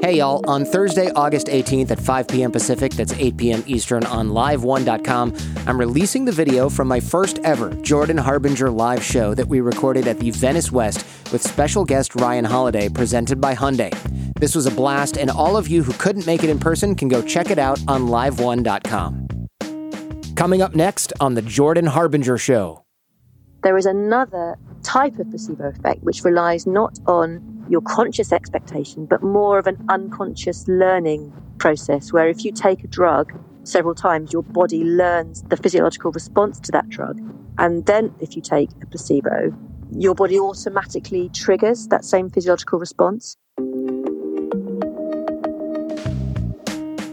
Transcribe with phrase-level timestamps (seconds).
[0.00, 2.52] Hey y'all, on Thursday, August 18th at 5 p.m.
[2.52, 3.64] Pacific, that's 8 p.m.
[3.66, 5.34] Eastern on live1.com,
[5.66, 10.06] I'm releasing the video from my first ever Jordan Harbinger live show that we recorded
[10.06, 13.92] at the Venice West with special guest Ryan Holiday presented by Hyundai.
[14.38, 17.08] This was a blast, and all of you who couldn't make it in person can
[17.08, 19.26] go check it out on live1.com.
[20.36, 22.84] Coming up next on The Jordan Harbinger Show.
[23.64, 29.22] There is another type of placebo effect which relies not on your conscious expectation, but
[29.22, 33.32] more of an unconscious learning process where if you take a drug
[33.64, 37.20] several times, your body learns the physiological response to that drug.
[37.58, 39.54] And then if you take a placebo,
[39.92, 43.36] your body automatically triggers that same physiological response.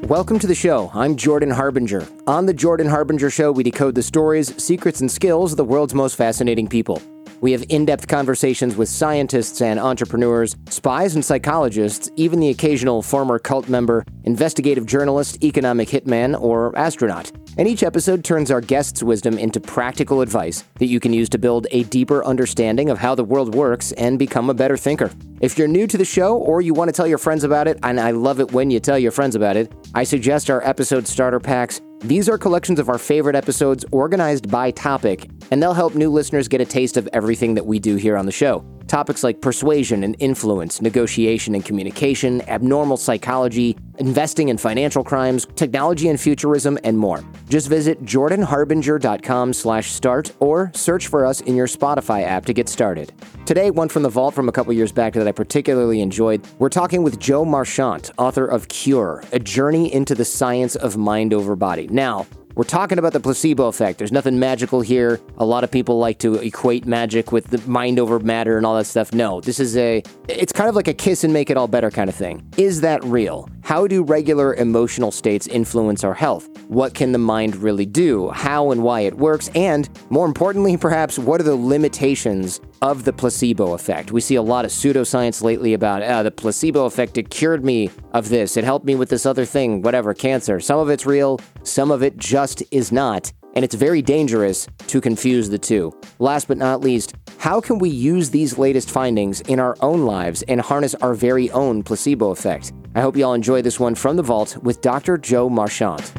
[0.08, 0.92] Welcome to the show.
[0.94, 2.08] I'm Jordan Harbinger.
[2.28, 5.96] On The Jordan Harbinger Show, we decode the stories, secrets, and skills of the world's
[5.96, 7.02] most fascinating people.
[7.42, 13.02] We have in depth conversations with scientists and entrepreneurs, spies and psychologists, even the occasional
[13.02, 17.32] former cult member, investigative journalist, economic hitman, or astronaut.
[17.58, 21.38] And each episode turns our guests' wisdom into practical advice that you can use to
[21.38, 25.10] build a deeper understanding of how the world works and become a better thinker.
[25.40, 27.80] If you're new to the show or you want to tell your friends about it,
[27.84, 31.08] and I love it when you tell your friends about it, I suggest our episode
[31.08, 31.80] starter packs.
[32.02, 36.48] These are collections of our favorite episodes organized by topic, and they'll help new listeners
[36.48, 38.64] get a taste of everything that we do here on the show.
[38.88, 46.10] Topics like persuasion and influence, negotiation and communication, abnormal psychology, investing and financial crimes, technology
[46.10, 47.24] and futurism, and more.
[47.50, 52.70] Just visit jordanharbinger.com slash start or search for us in your Spotify app to get
[52.70, 53.12] started.
[53.46, 56.46] Today, one from the vault from a couple years back that I particularly enjoyed.
[56.60, 61.34] We're talking with Jo Marchant, author of Cure, A Journey into the Science of Mind
[61.34, 61.88] Over Body.
[61.88, 62.26] Now,
[62.56, 63.98] we're talking about the placebo effect.
[63.98, 65.20] There's nothing magical here.
[65.38, 68.76] A lot of people like to equate magic with the mind over matter and all
[68.78, 69.14] that stuff.
[69.14, 71.92] No, this is a, it's kind of like a kiss and make it all better
[71.92, 72.50] kind of thing.
[72.58, 73.50] Is that real?
[73.62, 76.48] How do regular emotional states influence our health?
[76.70, 78.30] What can the mind really do?
[78.30, 79.50] How and why it works?
[79.54, 82.62] And more importantly, perhaps, what are the limitations
[82.92, 84.12] of the placebo effect?
[84.12, 87.18] We see a lot of pseudoscience lately about uh, the placebo effect.
[87.18, 88.58] It cured me of this.
[88.58, 90.60] It helped me with this other thing, whatever, cancer.
[90.60, 93.34] Some of it's real, some of it just is not.
[93.56, 95.98] And it's very dangerous to confuse the two.
[96.20, 100.44] Last but not least, how can we use these latest findings in our own lives
[100.44, 102.74] and harness our very own placebo effect?
[102.94, 105.18] I hope you all enjoy this one from the vault with Dr.
[105.18, 106.14] Jo Marchant.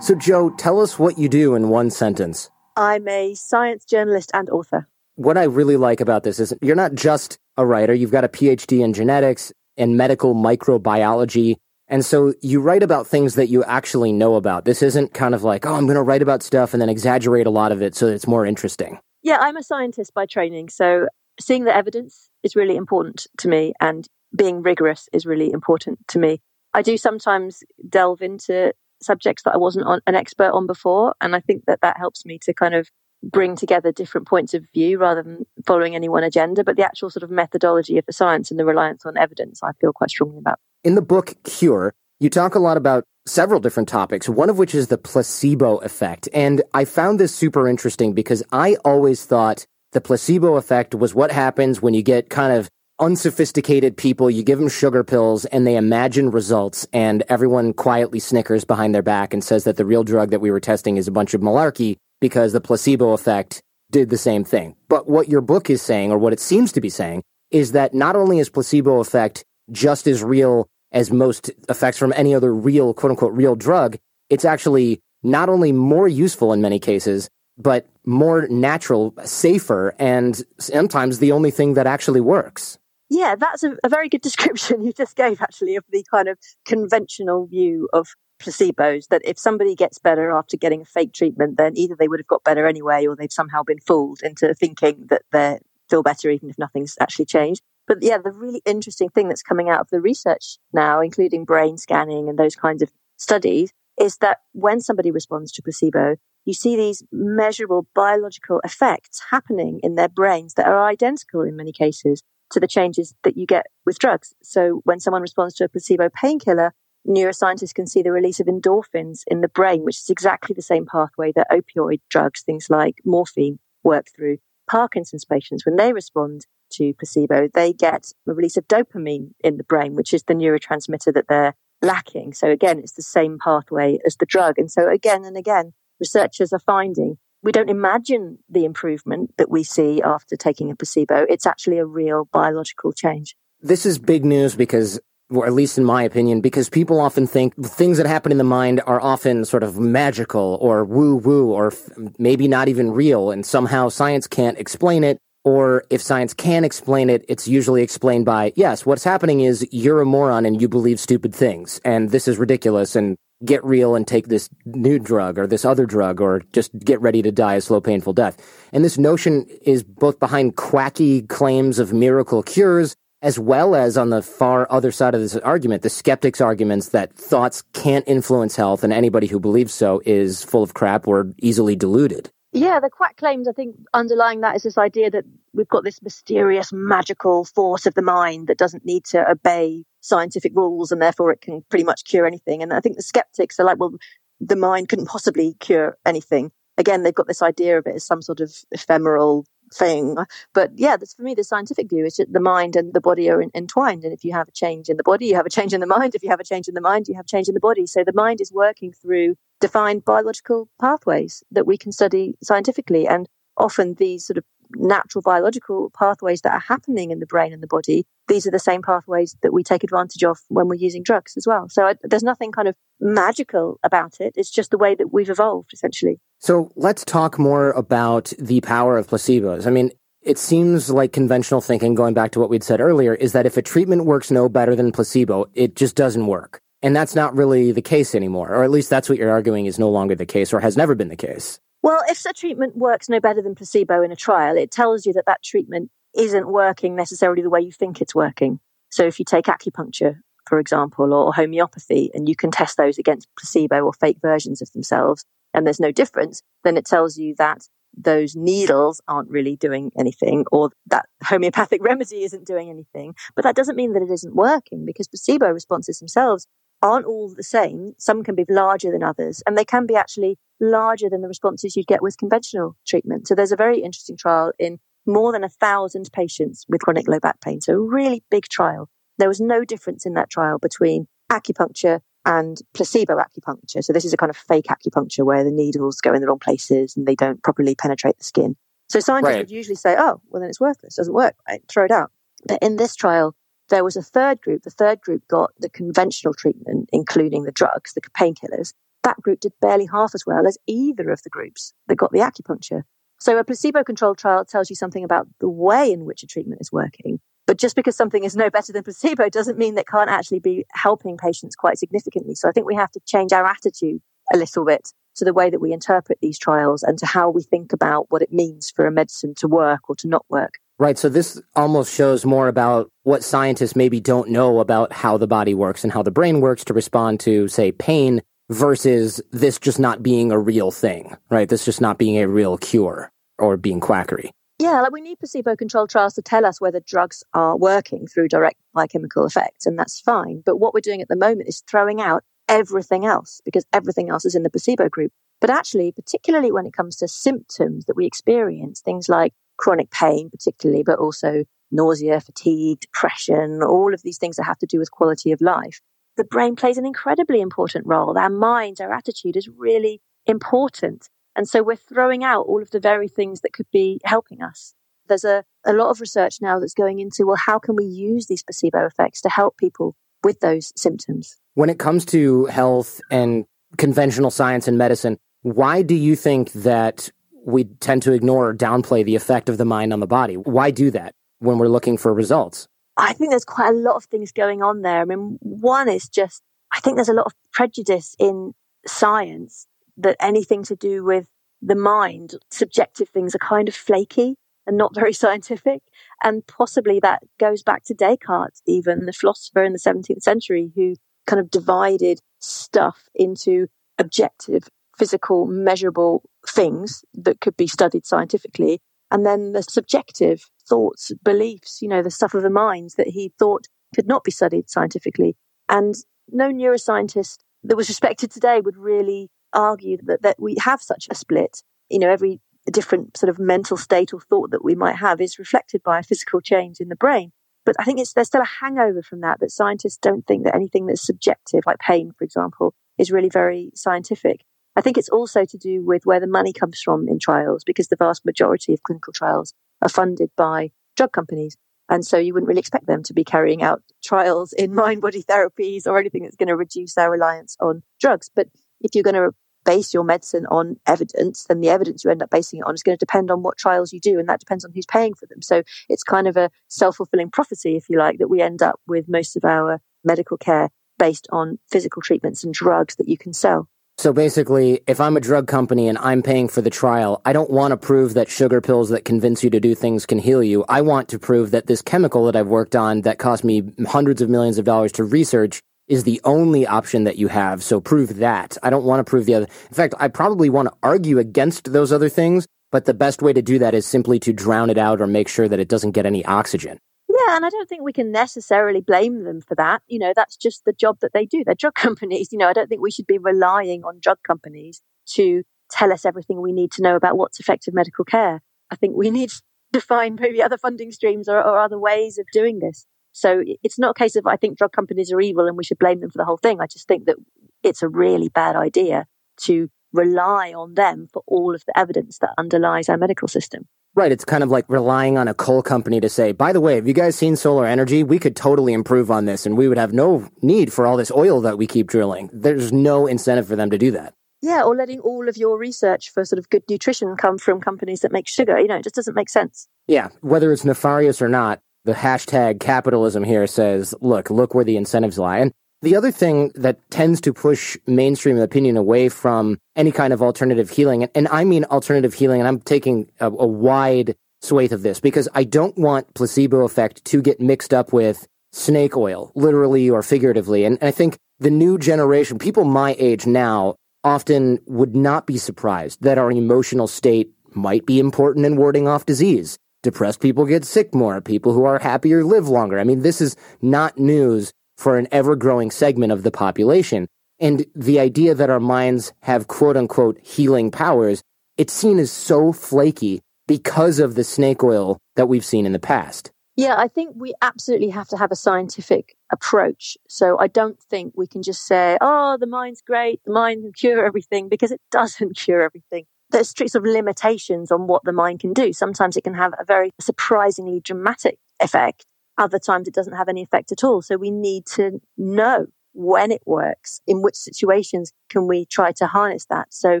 [0.00, 2.50] So, Jo, tell us what you do in one sentence.
[2.76, 4.88] I'm a science journalist and author.
[5.14, 8.28] What I really like about this is you're not just a writer, you've got a
[8.28, 11.56] PhD in genetics and medical microbiology.
[11.86, 14.64] And so you write about things that you actually know about.
[14.64, 17.46] This isn't kind of like, oh, I'm going to write about stuff and then exaggerate
[17.46, 18.98] a lot of it so that it's more interesting.
[19.22, 20.70] Yeah, I'm a scientist by training.
[20.70, 21.06] So
[21.40, 26.18] seeing the evidence is really important to me and being rigorous is really important to
[26.18, 26.40] me.
[26.72, 28.72] I do sometimes delve into
[29.04, 31.14] subjects that I wasn't on, an expert on before.
[31.20, 32.88] And I think that that helps me to kind of
[33.22, 36.64] bring together different points of view rather than following any one agenda.
[36.64, 39.72] But the actual sort of methodology of the science and the reliance on evidence, I
[39.80, 40.58] feel quite strongly about.
[40.82, 44.74] In the book Cure, you talk a lot about several different topics, one of which
[44.74, 46.28] is the placebo effect.
[46.32, 51.32] And I found this super interesting because I always thought the placebo effect was what
[51.32, 52.68] happens when you get kind of
[53.00, 58.64] unsophisticated people, you give them sugar pills and they imagine results, and everyone quietly snickers
[58.64, 61.12] behind their back and says that the real drug that we were testing is a
[61.12, 64.76] bunch of malarkey because the placebo effect did the same thing.
[64.88, 67.94] But what your book is saying, or what it seems to be saying, is that
[67.94, 72.94] not only is placebo effect just as real as most effects from any other real,
[72.94, 73.98] quote unquote, real drug,
[74.30, 81.18] it's actually not only more useful in many cases, but more natural, safer, and sometimes
[81.18, 82.78] the only thing that actually works.
[83.10, 86.38] Yeah, that's a, a, very good description you just gave, actually, of the kind of
[86.64, 88.08] conventional view of
[88.40, 92.20] placebos that if somebody gets better after getting a fake treatment, then either they would
[92.20, 96.30] have got better anyway or they've somehow been fooled into thinking that they feel better
[96.30, 97.62] even if nothing's actually changed.
[97.86, 101.76] But yeah, the really interesting thing that's coming out of the research now, including brain
[101.76, 106.76] scanning and those kinds of studies, is that when somebody responds to placebo, you see
[106.76, 112.22] these measurable biological effects happening in their brains that are identical in many cases
[112.54, 114.34] to the changes that you get with drugs.
[114.42, 116.72] So when someone responds to a placebo painkiller,
[117.06, 120.86] neuroscientists can see the release of endorphins in the brain, which is exactly the same
[120.86, 124.38] pathway that opioid drugs, things like morphine, work through.
[124.68, 129.64] Parkinson's patients, when they respond to placebo, they get a release of dopamine in the
[129.64, 132.32] brain, which is the neurotransmitter that they're lacking.
[132.32, 134.58] So again, it's the same pathway as the drug.
[134.58, 139.62] And so again and again, researchers are finding we don't imagine the improvement that we
[139.62, 141.26] see after taking a placebo.
[141.28, 143.36] It's actually a real biological change.
[143.60, 144.98] This is big news because
[145.30, 148.44] or at least in my opinion, because people often think things that happen in the
[148.44, 151.88] mind are often sort of magical or woo woo or f-
[152.18, 155.18] maybe not even real, and somehow science can't explain it.
[155.42, 160.00] Or if science can explain it, it's usually explained by, yes, what's happening is you're
[160.00, 164.06] a moron and you believe stupid things, and this is ridiculous, and get real and
[164.06, 167.60] take this new drug or this other drug, or just get ready to die a
[167.60, 168.68] slow, painful death.
[168.72, 174.10] And this notion is both behind quacky claims of miracle cures as well as on
[174.10, 178.84] the far other side of this argument, the skeptics' arguments that thoughts can't influence health
[178.84, 182.30] and anybody who believes so is full of crap or easily deluded.
[182.52, 185.24] Yeah, the quack claims, I think underlying that is this idea that
[185.54, 190.52] we've got this mysterious, magical force of the mind that doesn't need to obey scientific
[190.54, 192.62] rules and therefore it can pretty much cure anything.
[192.62, 193.94] And I think the skeptics are like, well,
[194.38, 196.52] the mind couldn't possibly cure anything.
[196.76, 200.16] Again, they've got this idea of it as some sort of ephemeral thing.
[200.52, 203.30] But yeah, that's for me, the scientific view is that the mind and the body
[203.30, 204.04] are in, entwined.
[204.04, 205.86] And if you have a change in the body, you have a change in the
[205.86, 206.14] mind.
[206.14, 207.86] If you have a change in the mind, you have change in the body.
[207.86, 213.08] So the mind is working through defined biological pathways that we can study scientifically.
[213.08, 214.44] And often these sort of
[214.76, 218.58] natural biological pathways that are happening in the brain and the body, these are the
[218.58, 221.68] same pathways that we take advantage of when we're using drugs as well.
[221.68, 224.34] So I, there's nothing kind of magical about it.
[224.36, 226.20] It's just the way that we've evolved, essentially.
[226.38, 229.66] So let's talk more about the power of placebos.
[229.66, 229.90] I mean,
[230.22, 233.56] it seems like conventional thinking, going back to what we'd said earlier, is that if
[233.56, 236.60] a treatment works no better than placebo, it just doesn't work.
[236.82, 239.78] And that's not really the case anymore, or at least that's what you're arguing is
[239.78, 241.60] no longer the case or has never been the case.
[241.84, 245.12] Well, if a treatment works no better than placebo in a trial, it tells you
[245.12, 248.58] that that treatment isn't working necessarily the way you think it's working.
[248.88, 250.16] So if you take acupuncture,
[250.46, 254.72] for example, or homeopathy, and you can test those against placebo or fake versions of
[254.72, 259.92] themselves, and there's no difference, then it tells you that those needles aren't really doing
[259.98, 263.14] anything or that homeopathic remedy isn't doing anything.
[263.36, 266.46] But that doesn't mean that it isn't working because placebo responses themselves
[266.84, 267.94] aren't all the same.
[267.96, 271.74] Some can be larger than others, and they can be actually larger than the responses
[271.74, 273.26] you'd get with conventional treatment.
[273.26, 277.18] So there's a very interesting trial in more than a thousand patients with chronic low
[277.18, 277.62] back pain.
[277.62, 278.90] So a really big trial.
[279.16, 283.82] There was no difference in that trial between acupuncture and placebo acupuncture.
[283.82, 286.38] So this is a kind of fake acupuncture where the needles go in the wrong
[286.38, 288.56] places and they don't properly penetrate the skin.
[288.88, 289.38] So scientists right.
[289.38, 291.62] would usually say, oh, well, then it's worthless, doesn't work, right?
[291.68, 292.10] throw it out.
[292.46, 293.34] But in this trial,
[293.68, 294.62] there was a third group.
[294.62, 298.74] The third group got the conventional treatment, including the drugs, the painkillers.
[299.02, 302.20] That group did barely half as well as either of the groups that got the
[302.20, 302.82] acupuncture.
[303.20, 306.60] So a placebo controlled trial tells you something about the way in which a treatment
[306.60, 307.20] is working.
[307.46, 310.64] But just because something is no better than placebo doesn't mean that can't actually be
[310.72, 312.34] helping patients quite significantly.
[312.34, 314.00] So I think we have to change our attitude
[314.32, 317.42] a little bit to the way that we interpret these trials and to how we
[317.42, 320.58] think about what it means for a medicine to work or to not work.
[320.78, 320.98] Right.
[320.98, 325.54] So this almost shows more about what scientists maybe don't know about how the body
[325.54, 330.02] works and how the brain works to respond to, say, pain versus this just not
[330.02, 331.48] being a real thing, right?
[331.48, 334.32] This just not being a real cure or being quackery.
[334.58, 338.28] Yeah, like we need placebo controlled trials to tell us whether drugs are working through
[338.28, 340.42] direct biochemical effects, and that's fine.
[340.44, 344.24] But what we're doing at the moment is throwing out everything else because everything else
[344.24, 345.12] is in the placebo group.
[345.40, 350.30] But actually, particularly when it comes to symptoms that we experience, things like chronic pain,
[350.30, 354.90] particularly, but also nausea, fatigue, depression, all of these things that have to do with
[354.90, 355.80] quality of life.
[356.16, 358.16] The brain plays an incredibly important role.
[358.16, 361.08] Our mind, our attitude is really important.
[361.36, 364.74] And so we're throwing out all of the very things that could be helping us.
[365.08, 368.26] There's a, a lot of research now that's going into, well, how can we use
[368.26, 371.36] these placebo effects to help people with those symptoms?
[371.54, 373.44] When it comes to health and
[373.76, 377.10] conventional science and medicine, why do you think that
[377.44, 380.36] we tend to ignore or downplay the effect of the mind on the body.
[380.36, 382.66] Why do that when we're looking for results?
[382.96, 385.00] I think there's quite a lot of things going on there.
[385.00, 388.54] I mean, one is just, I think there's a lot of prejudice in
[388.86, 391.28] science that anything to do with
[391.60, 394.36] the mind, subjective things are kind of flaky
[394.66, 395.82] and not very scientific.
[396.22, 400.94] And possibly that goes back to Descartes, even the philosopher in the 17th century who
[401.26, 408.80] kind of divided stuff into objective physical, measurable things that could be studied scientifically.
[409.10, 413.32] And then the subjective thoughts, beliefs, you know, the stuff of the mind that he
[413.38, 415.36] thought could not be studied scientifically.
[415.68, 415.94] And
[416.30, 421.14] no neuroscientist that was respected today would really argue that, that we have such a
[421.14, 421.62] split.
[421.88, 425.38] You know, every different sort of mental state or thought that we might have is
[425.38, 427.32] reflected by a physical change in the brain.
[427.64, 430.54] But I think it's, there's still a hangover from that, that scientists don't think that
[430.54, 434.40] anything that's subjective, like pain, for example, is really very scientific.
[434.76, 437.88] I think it's also to do with where the money comes from in trials, because
[437.88, 441.56] the vast majority of clinical trials are funded by drug companies.
[441.88, 445.22] And so you wouldn't really expect them to be carrying out trials in mind body
[445.22, 448.30] therapies or anything that's going to reduce our reliance on drugs.
[448.34, 448.48] But
[448.80, 449.32] if you're going to
[449.64, 452.82] base your medicine on evidence, then the evidence you end up basing it on is
[452.82, 455.26] going to depend on what trials you do, and that depends on who's paying for
[455.26, 455.40] them.
[455.42, 458.80] So it's kind of a self fulfilling prophecy, if you like, that we end up
[458.86, 463.32] with most of our medical care based on physical treatments and drugs that you can
[463.32, 463.68] sell.
[463.96, 467.50] So basically, if I'm a drug company and I'm paying for the trial, I don't
[467.50, 470.64] want to prove that sugar pills that convince you to do things can heal you.
[470.68, 474.20] I want to prove that this chemical that I've worked on that cost me hundreds
[474.20, 477.62] of millions of dollars to research is the only option that you have.
[477.62, 478.58] So prove that.
[478.62, 479.46] I don't want to prove the other.
[479.68, 483.32] In fact, I probably want to argue against those other things, but the best way
[483.32, 485.92] to do that is simply to drown it out or make sure that it doesn't
[485.92, 486.78] get any oxygen.
[487.26, 489.82] Yeah, and I don't think we can necessarily blame them for that.
[489.86, 491.42] You know, that's just the job that they do.
[491.44, 492.32] They're drug companies.
[492.32, 496.04] You know, I don't think we should be relying on drug companies to tell us
[496.04, 498.42] everything we need to know about what's effective medical care.
[498.70, 499.30] I think we need
[499.72, 502.86] to find maybe other funding streams or, or other ways of doing this.
[503.12, 505.78] So it's not a case of I think drug companies are evil and we should
[505.78, 506.60] blame them for the whole thing.
[506.60, 507.16] I just think that
[507.62, 509.06] it's a really bad idea
[509.42, 513.68] to rely on them for all of the evidence that underlies our medical system.
[513.96, 514.10] Right.
[514.10, 516.88] It's kind of like relying on a coal company to say, by the way, have
[516.88, 518.02] you guys seen solar energy?
[518.02, 521.12] We could totally improve on this and we would have no need for all this
[521.12, 522.28] oil that we keep drilling.
[522.32, 524.14] There's no incentive for them to do that.
[524.42, 528.00] Yeah, or letting all of your research for sort of good nutrition come from companies
[528.00, 528.58] that make sugar.
[528.58, 529.68] You know, it just doesn't make sense.
[529.86, 534.76] Yeah, whether it's nefarious or not, the hashtag capitalism here says, look, look where the
[534.76, 535.38] incentives lie.
[535.38, 535.52] And
[535.84, 540.70] the other thing that tends to push mainstream opinion away from any kind of alternative
[540.70, 545.00] healing, and I mean alternative healing, and I'm taking a, a wide swathe of this
[545.00, 550.02] because I don't want placebo effect to get mixed up with snake oil, literally or
[550.02, 550.64] figuratively.
[550.64, 555.38] And, and I think the new generation, people my age now, often would not be
[555.38, 559.58] surprised that our emotional state might be important in warding off disease.
[559.82, 561.20] Depressed people get sick more.
[561.20, 562.78] People who are happier live longer.
[562.78, 567.06] I mean, this is not news for an ever growing segment of the population.
[567.40, 571.22] And the idea that our minds have quote unquote healing powers,
[571.56, 575.78] it's seen as so flaky because of the snake oil that we've seen in the
[575.78, 576.30] past.
[576.56, 579.96] Yeah, I think we absolutely have to have a scientific approach.
[580.08, 583.72] So I don't think we can just say, oh, the mind's great, the mind can
[583.72, 586.04] cure everything, because it doesn't cure everything.
[586.30, 588.72] There's strict sort of limitations on what the mind can do.
[588.72, 592.06] Sometimes it can have a very surprisingly dramatic effect.
[592.36, 594.02] Other times it doesn't have any effect at all.
[594.02, 599.06] So we need to know when it works, in which situations can we try to
[599.06, 599.72] harness that.
[599.72, 600.00] So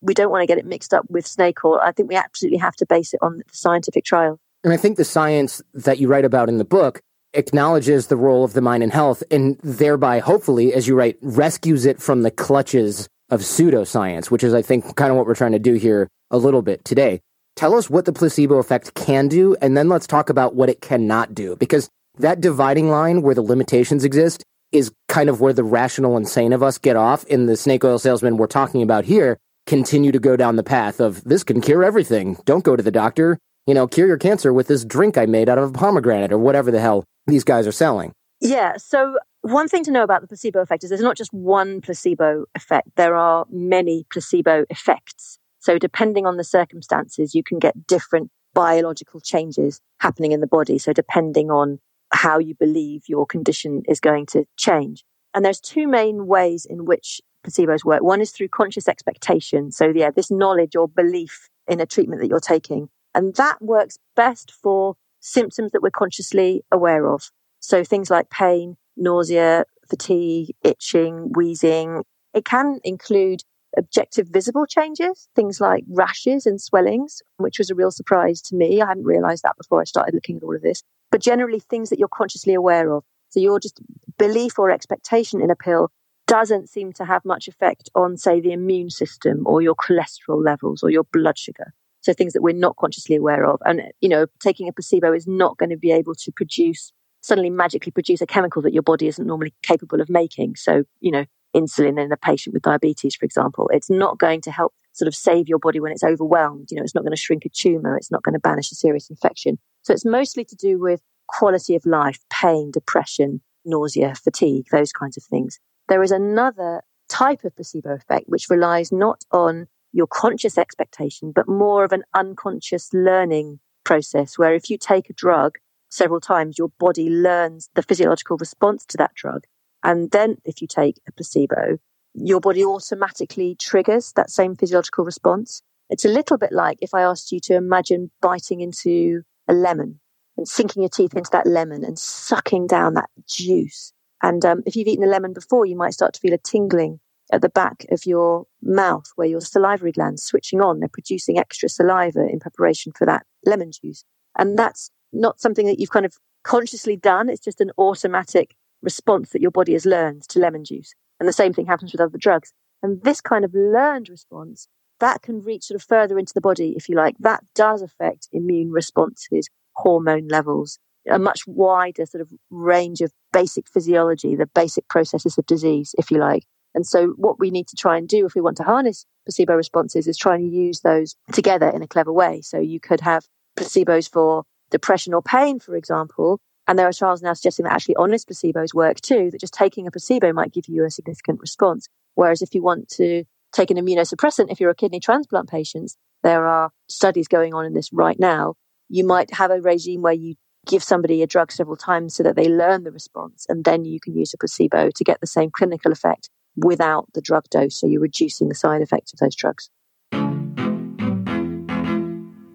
[0.00, 1.80] we don't want to get it mixed up with snake oil.
[1.82, 4.40] I think we absolutely have to base it on the scientific trial.
[4.64, 7.00] And I think the science that you write about in the book
[7.34, 11.84] acknowledges the role of the mind in health and thereby, hopefully, as you write, rescues
[11.84, 15.52] it from the clutches of pseudoscience, which is, I think, kind of what we're trying
[15.52, 17.20] to do here a little bit today.
[17.56, 20.80] Tell us what the placebo effect can do, and then let's talk about what it
[20.80, 21.56] cannot do.
[21.56, 26.28] Because that dividing line where the limitations exist is kind of where the rational and
[26.28, 27.24] sane of us get off.
[27.30, 31.00] And the snake oil salesman we're talking about here continue to go down the path
[31.00, 32.38] of this can cure everything.
[32.44, 33.38] Don't go to the doctor.
[33.66, 36.38] You know, cure your cancer with this drink I made out of a pomegranate or
[36.38, 38.12] whatever the hell these guys are selling.
[38.40, 38.76] Yeah.
[38.78, 42.46] So, one thing to know about the placebo effect is there's not just one placebo
[42.54, 45.38] effect, there are many placebo effects.
[45.60, 50.78] So, depending on the circumstances, you can get different biological changes happening in the body.
[50.78, 51.78] So, depending on
[52.10, 55.04] how you believe your condition is going to change.
[55.34, 58.02] And there's two main ways in which placebos work.
[58.02, 59.70] One is through conscious expectation.
[59.70, 62.88] So, yeah, this knowledge or belief in a treatment that you're taking.
[63.14, 67.30] And that works best for symptoms that we're consciously aware of.
[67.60, 72.02] So, things like pain, nausea, fatigue, itching, wheezing.
[72.34, 73.42] It can include
[73.76, 78.80] objective visible changes, things like rashes and swellings, which was a real surprise to me.
[78.80, 81.90] I hadn't realized that before I started looking at all of this but generally things
[81.90, 83.04] that you're consciously aware of.
[83.30, 83.80] So your just
[84.18, 85.90] belief or expectation in a pill
[86.26, 90.82] doesn't seem to have much effect on, say, the immune system or your cholesterol levels
[90.82, 91.72] or your blood sugar.
[92.00, 93.60] So things that we're not consciously aware of.
[93.64, 97.50] And, you know, taking a placebo is not going to be able to produce, suddenly
[97.50, 100.56] magically produce a chemical that your body isn't normally capable of making.
[100.56, 101.24] So, you know,
[101.56, 105.14] insulin in a patient with diabetes, for example, it's not going to help sort of
[105.14, 106.68] save your body when it's overwhelmed.
[106.70, 107.96] You know, it's not going to shrink a tumor.
[107.96, 109.58] It's not going to banish a serious infection.
[109.82, 115.16] So it's mostly to do with quality of life, pain, depression, nausea, fatigue, those kinds
[115.16, 115.58] of things.
[115.88, 121.48] There is another type of placebo effect which relies not on your conscious expectation, but
[121.48, 125.58] more of an unconscious learning process where if you take a drug
[125.88, 129.44] several times, your body learns the physiological response to that drug.
[129.82, 131.78] And then if you take a placebo,
[132.14, 135.62] your body automatically triggers that same physiological response.
[135.88, 140.00] It's a little bit like if I asked you to imagine biting into a lemon
[140.36, 143.92] and sinking your teeth into that lemon and sucking down that juice.
[144.22, 147.00] And um, if you've eaten a lemon before, you might start to feel a tingling
[147.32, 150.80] at the back of your mouth where your salivary glands switching on.
[150.80, 154.04] They're producing extra saliva in preparation for that lemon juice.
[154.38, 157.28] And that's not something that you've kind of consciously done.
[157.28, 160.94] It's just an automatic response that your body has learned to lemon juice.
[161.20, 162.52] And the same thing happens with other drugs.
[162.82, 164.68] And this kind of learned response,
[165.00, 167.16] that can reach sort of further into the body, if you like.
[167.18, 170.78] That does affect immune responses, hormone levels,
[171.08, 176.10] a much wider sort of range of basic physiology, the basic processes of disease, if
[176.10, 176.44] you like.
[176.74, 179.54] And so what we need to try and do if we want to harness placebo
[179.54, 182.40] responses is try and use those together in a clever way.
[182.42, 183.26] So you could have
[183.58, 187.96] placebos for depression or pain, for example, and there are trials now suggesting that actually
[187.96, 191.88] honest placebos work too, that just taking a placebo might give you a significant response.
[192.14, 196.46] Whereas if you want to take an immunosuppressant, if you're a kidney transplant patient, there
[196.46, 198.54] are studies going on in this right now.
[198.88, 200.34] You might have a regime where you
[200.66, 204.00] give somebody a drug several times so that they learn the response, and then you
[204.00, 207.76] can use a placebo to get the same clinical effect without the drug dose.
[207.76, 209.70] So you're reducing the side effects of those drugs.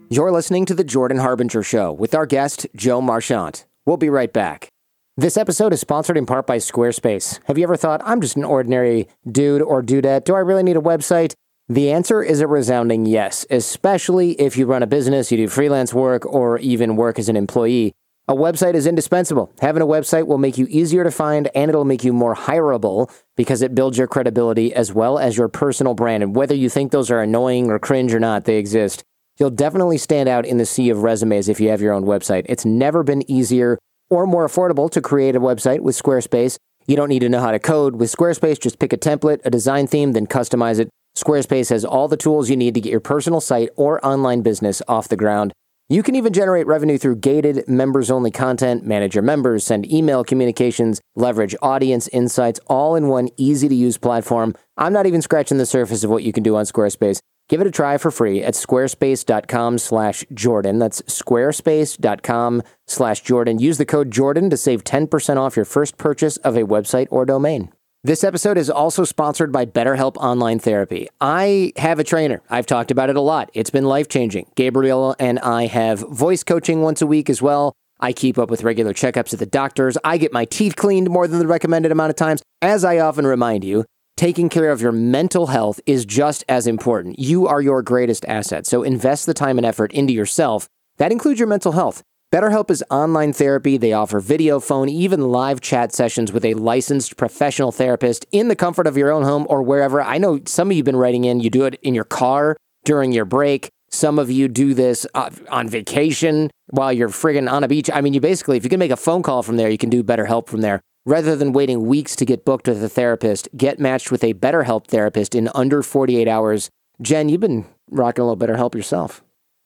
[0.10, 3.66] You're listening to The Jordan Harbinger Show with our guest, Jo Marchant.
[3.86, 4.73] We'll be right back.
[5.16, 7.40] This episode is sponsored in part by Squarespace.
[7.46, 10.24] Have you ever thought, I'm just an ordinary dude or dudette?
[10.24, 11.36] Do I really need a website?
[11.70, 15.94] The answer is a resounding yes, especially if you run a business, you do freelance
[15.94, 17.94] work, or even work as an employee.
[18.28, 19.54] A website is indispensable.
[19.62, 23.14] Having a website will make you easier to find and it'll make you more hireable
[23.38, 26.24] because it builds your credibility as well as your personal brand.
[26.24, 29.04] And whether you think those are annoying or cringe or not, they exist.
[29.38, 32.48] You'll definitely stand out in the sea of resumes if you have your own website.
[32.50, 33.78] It's never been easier
[34.14, 36.58] or more affordable to create a website with Squarespace.
[36.86, 37.96] You don't need to know how to code.
[37.96, 40.90] With Squarespace, just pick a template, a design theme, then customize it.
[41.18, 44.82] Squarespace has all the tools you need to get your personal site or online business
[44.88, 45.54] off the ground.
[45.90, 50.24] You can even generate revenue through gated members only content, manage your members, send email
[50.24, 54.56] communications, leverage audience insights, all in one easy to use platform.
[54.78, 57.20] I'm not even scratching the surface of what you can do on Squarespace.
[57.50, 60.80] Give it a try for free at squarespace.com slash Jordan.
[60.80, 63.60] That's squarespace.com slash Jordan.
[63.60, 67.26] Use the code Jordan to save 10% off your first purchase of a website or
[67.26, 67.72] domain.
[68.06, 71.08] This episode is also sponsored by BetterHelp Online Therapy.
[71.22, 72.42] I have a trainer.
[72.50, 73.50] I've talked about it a lot.
[73.54, 74.48] It's been life changing.
[74.56, 77.74] Gabriel and I have voice coaching once a week as well.
[78.02, 79.98] I keep up with regular checkups at the doctors.
[80.04, 82.44] I get my teeth cleaned more than the recommended amount of times.
[82.62, 83.86] As I often remind you,
[84.18, 87.20] taking care of your mental health is just as important.
[87.20, 88.66] You are your greatest asset.
[88.66, 90.68] So invest the time and effort into yourself.
[90.98, 92.04] That includes your mental health.
[92.32, 93.78] BetterHelp is online therapy.
[93.78, 98.56] They offer video, phone, even live chat sessions with a licensed professional therapist in the
[98.56, 100.02] comfort of your own home or wherever.
[100.02, 102.58] I know some of you have been writing in, you do it in your car
[102.86, 103.70] during your break.
[103.92, 107.92] Some of you do this uh, on vacation while you're friggin' on a beach.
[107.94, 109.92] I mean, you basically, if you can make a phone call from there, you can
[109.92, 110.82] do BetterHelp from there.
[111.06, 114.88] Rather than waiting weeks to get booked with a therapist, get matched with a BetterHelp
[114.88, 116.70] therapist in under 48 hours.
[117.02, 119.22] Jen, you've been rocking a little BetterHelp yourself.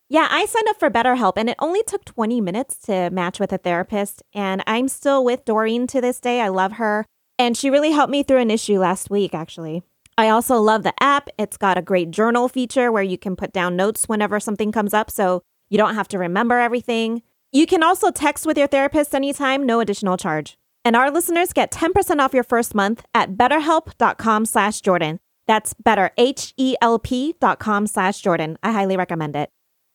[0.10, 3.54] Yeah, I signed up for BetterHelp and it only took 20 minutes to match with
[3.54, 4.24] a therapist.
[4.34, 6.42] And I'm still with Doreen to this day.
[6.42, 7.06] I love her.
[7.38, 9.84] And she really helped me through an issue last week, actually.
[10.18, 11.30] I also love the app.
[11.38, 14.96] It's got a great journal feature where you can put down notes whenever something comes
[14.96, 17.22] up so you don't have to remember everything.
[17.52, 20.58] You can also text with your therapist anytime, no additional charge.
[20.86, 25.20] And our listeners get 10% off your first month at betterhelp.com slash Jordan.
[25.48, 28.58] That's better, H-E-L-P dot com slash Jordan.
[28.62, 29.50] I highly recommend it.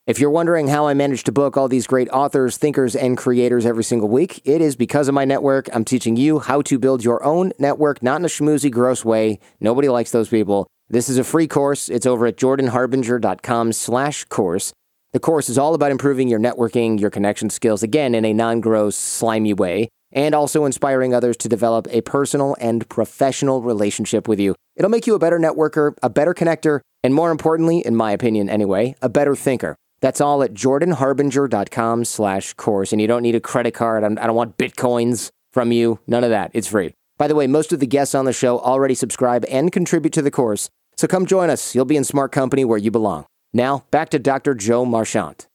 [0.05, 3.65] If you're wondering how I manage to book all these great authors, thinkers, and creators
[3.65, 5.69] every single week, it is because of my network.
[5.73, 9.39] I'm teaching you how to build your own network, not in a schmoozy, gross way.
[9.61, 10.67] Nobody likes those people.
[10.89, 11.89] This is a free course.
[11.89, 14.73] It's over at jordanharbinger.com slash course.
[15.13, 18.97] The course is all about improving your networking, your connection skills, again, in a non-gross,
[18.97, 24.55] slimy way and also inspiring others to develop a personal and professional relationship with you.
[24.77, 28.49] It'll make you a better networker, a better connector, and more importantly, in my opinion
[28.49, 29.77] anyway, a better thinker.
[30.01, 32.93] That's all at jordanharbinger.com slash course.
[32.93, 34.05] And you don't need a credit card.
[34.05, 36.01] I don't want bitcoins from you.
[36.07, 36.51] None of that.
[36.55, 36.95] It's free.
[37.19, 40.23] By the way, most of the guests on the show already subscribe and contribute to
[40.23, 40.69] the course.
[40.97, 41.75] So come join us.
[41.75, 43.27] You'll be in smart company where you belong.
[43.53, 44.55] Now, back to Dr.
[44.55, 45.47] Jo Marchant.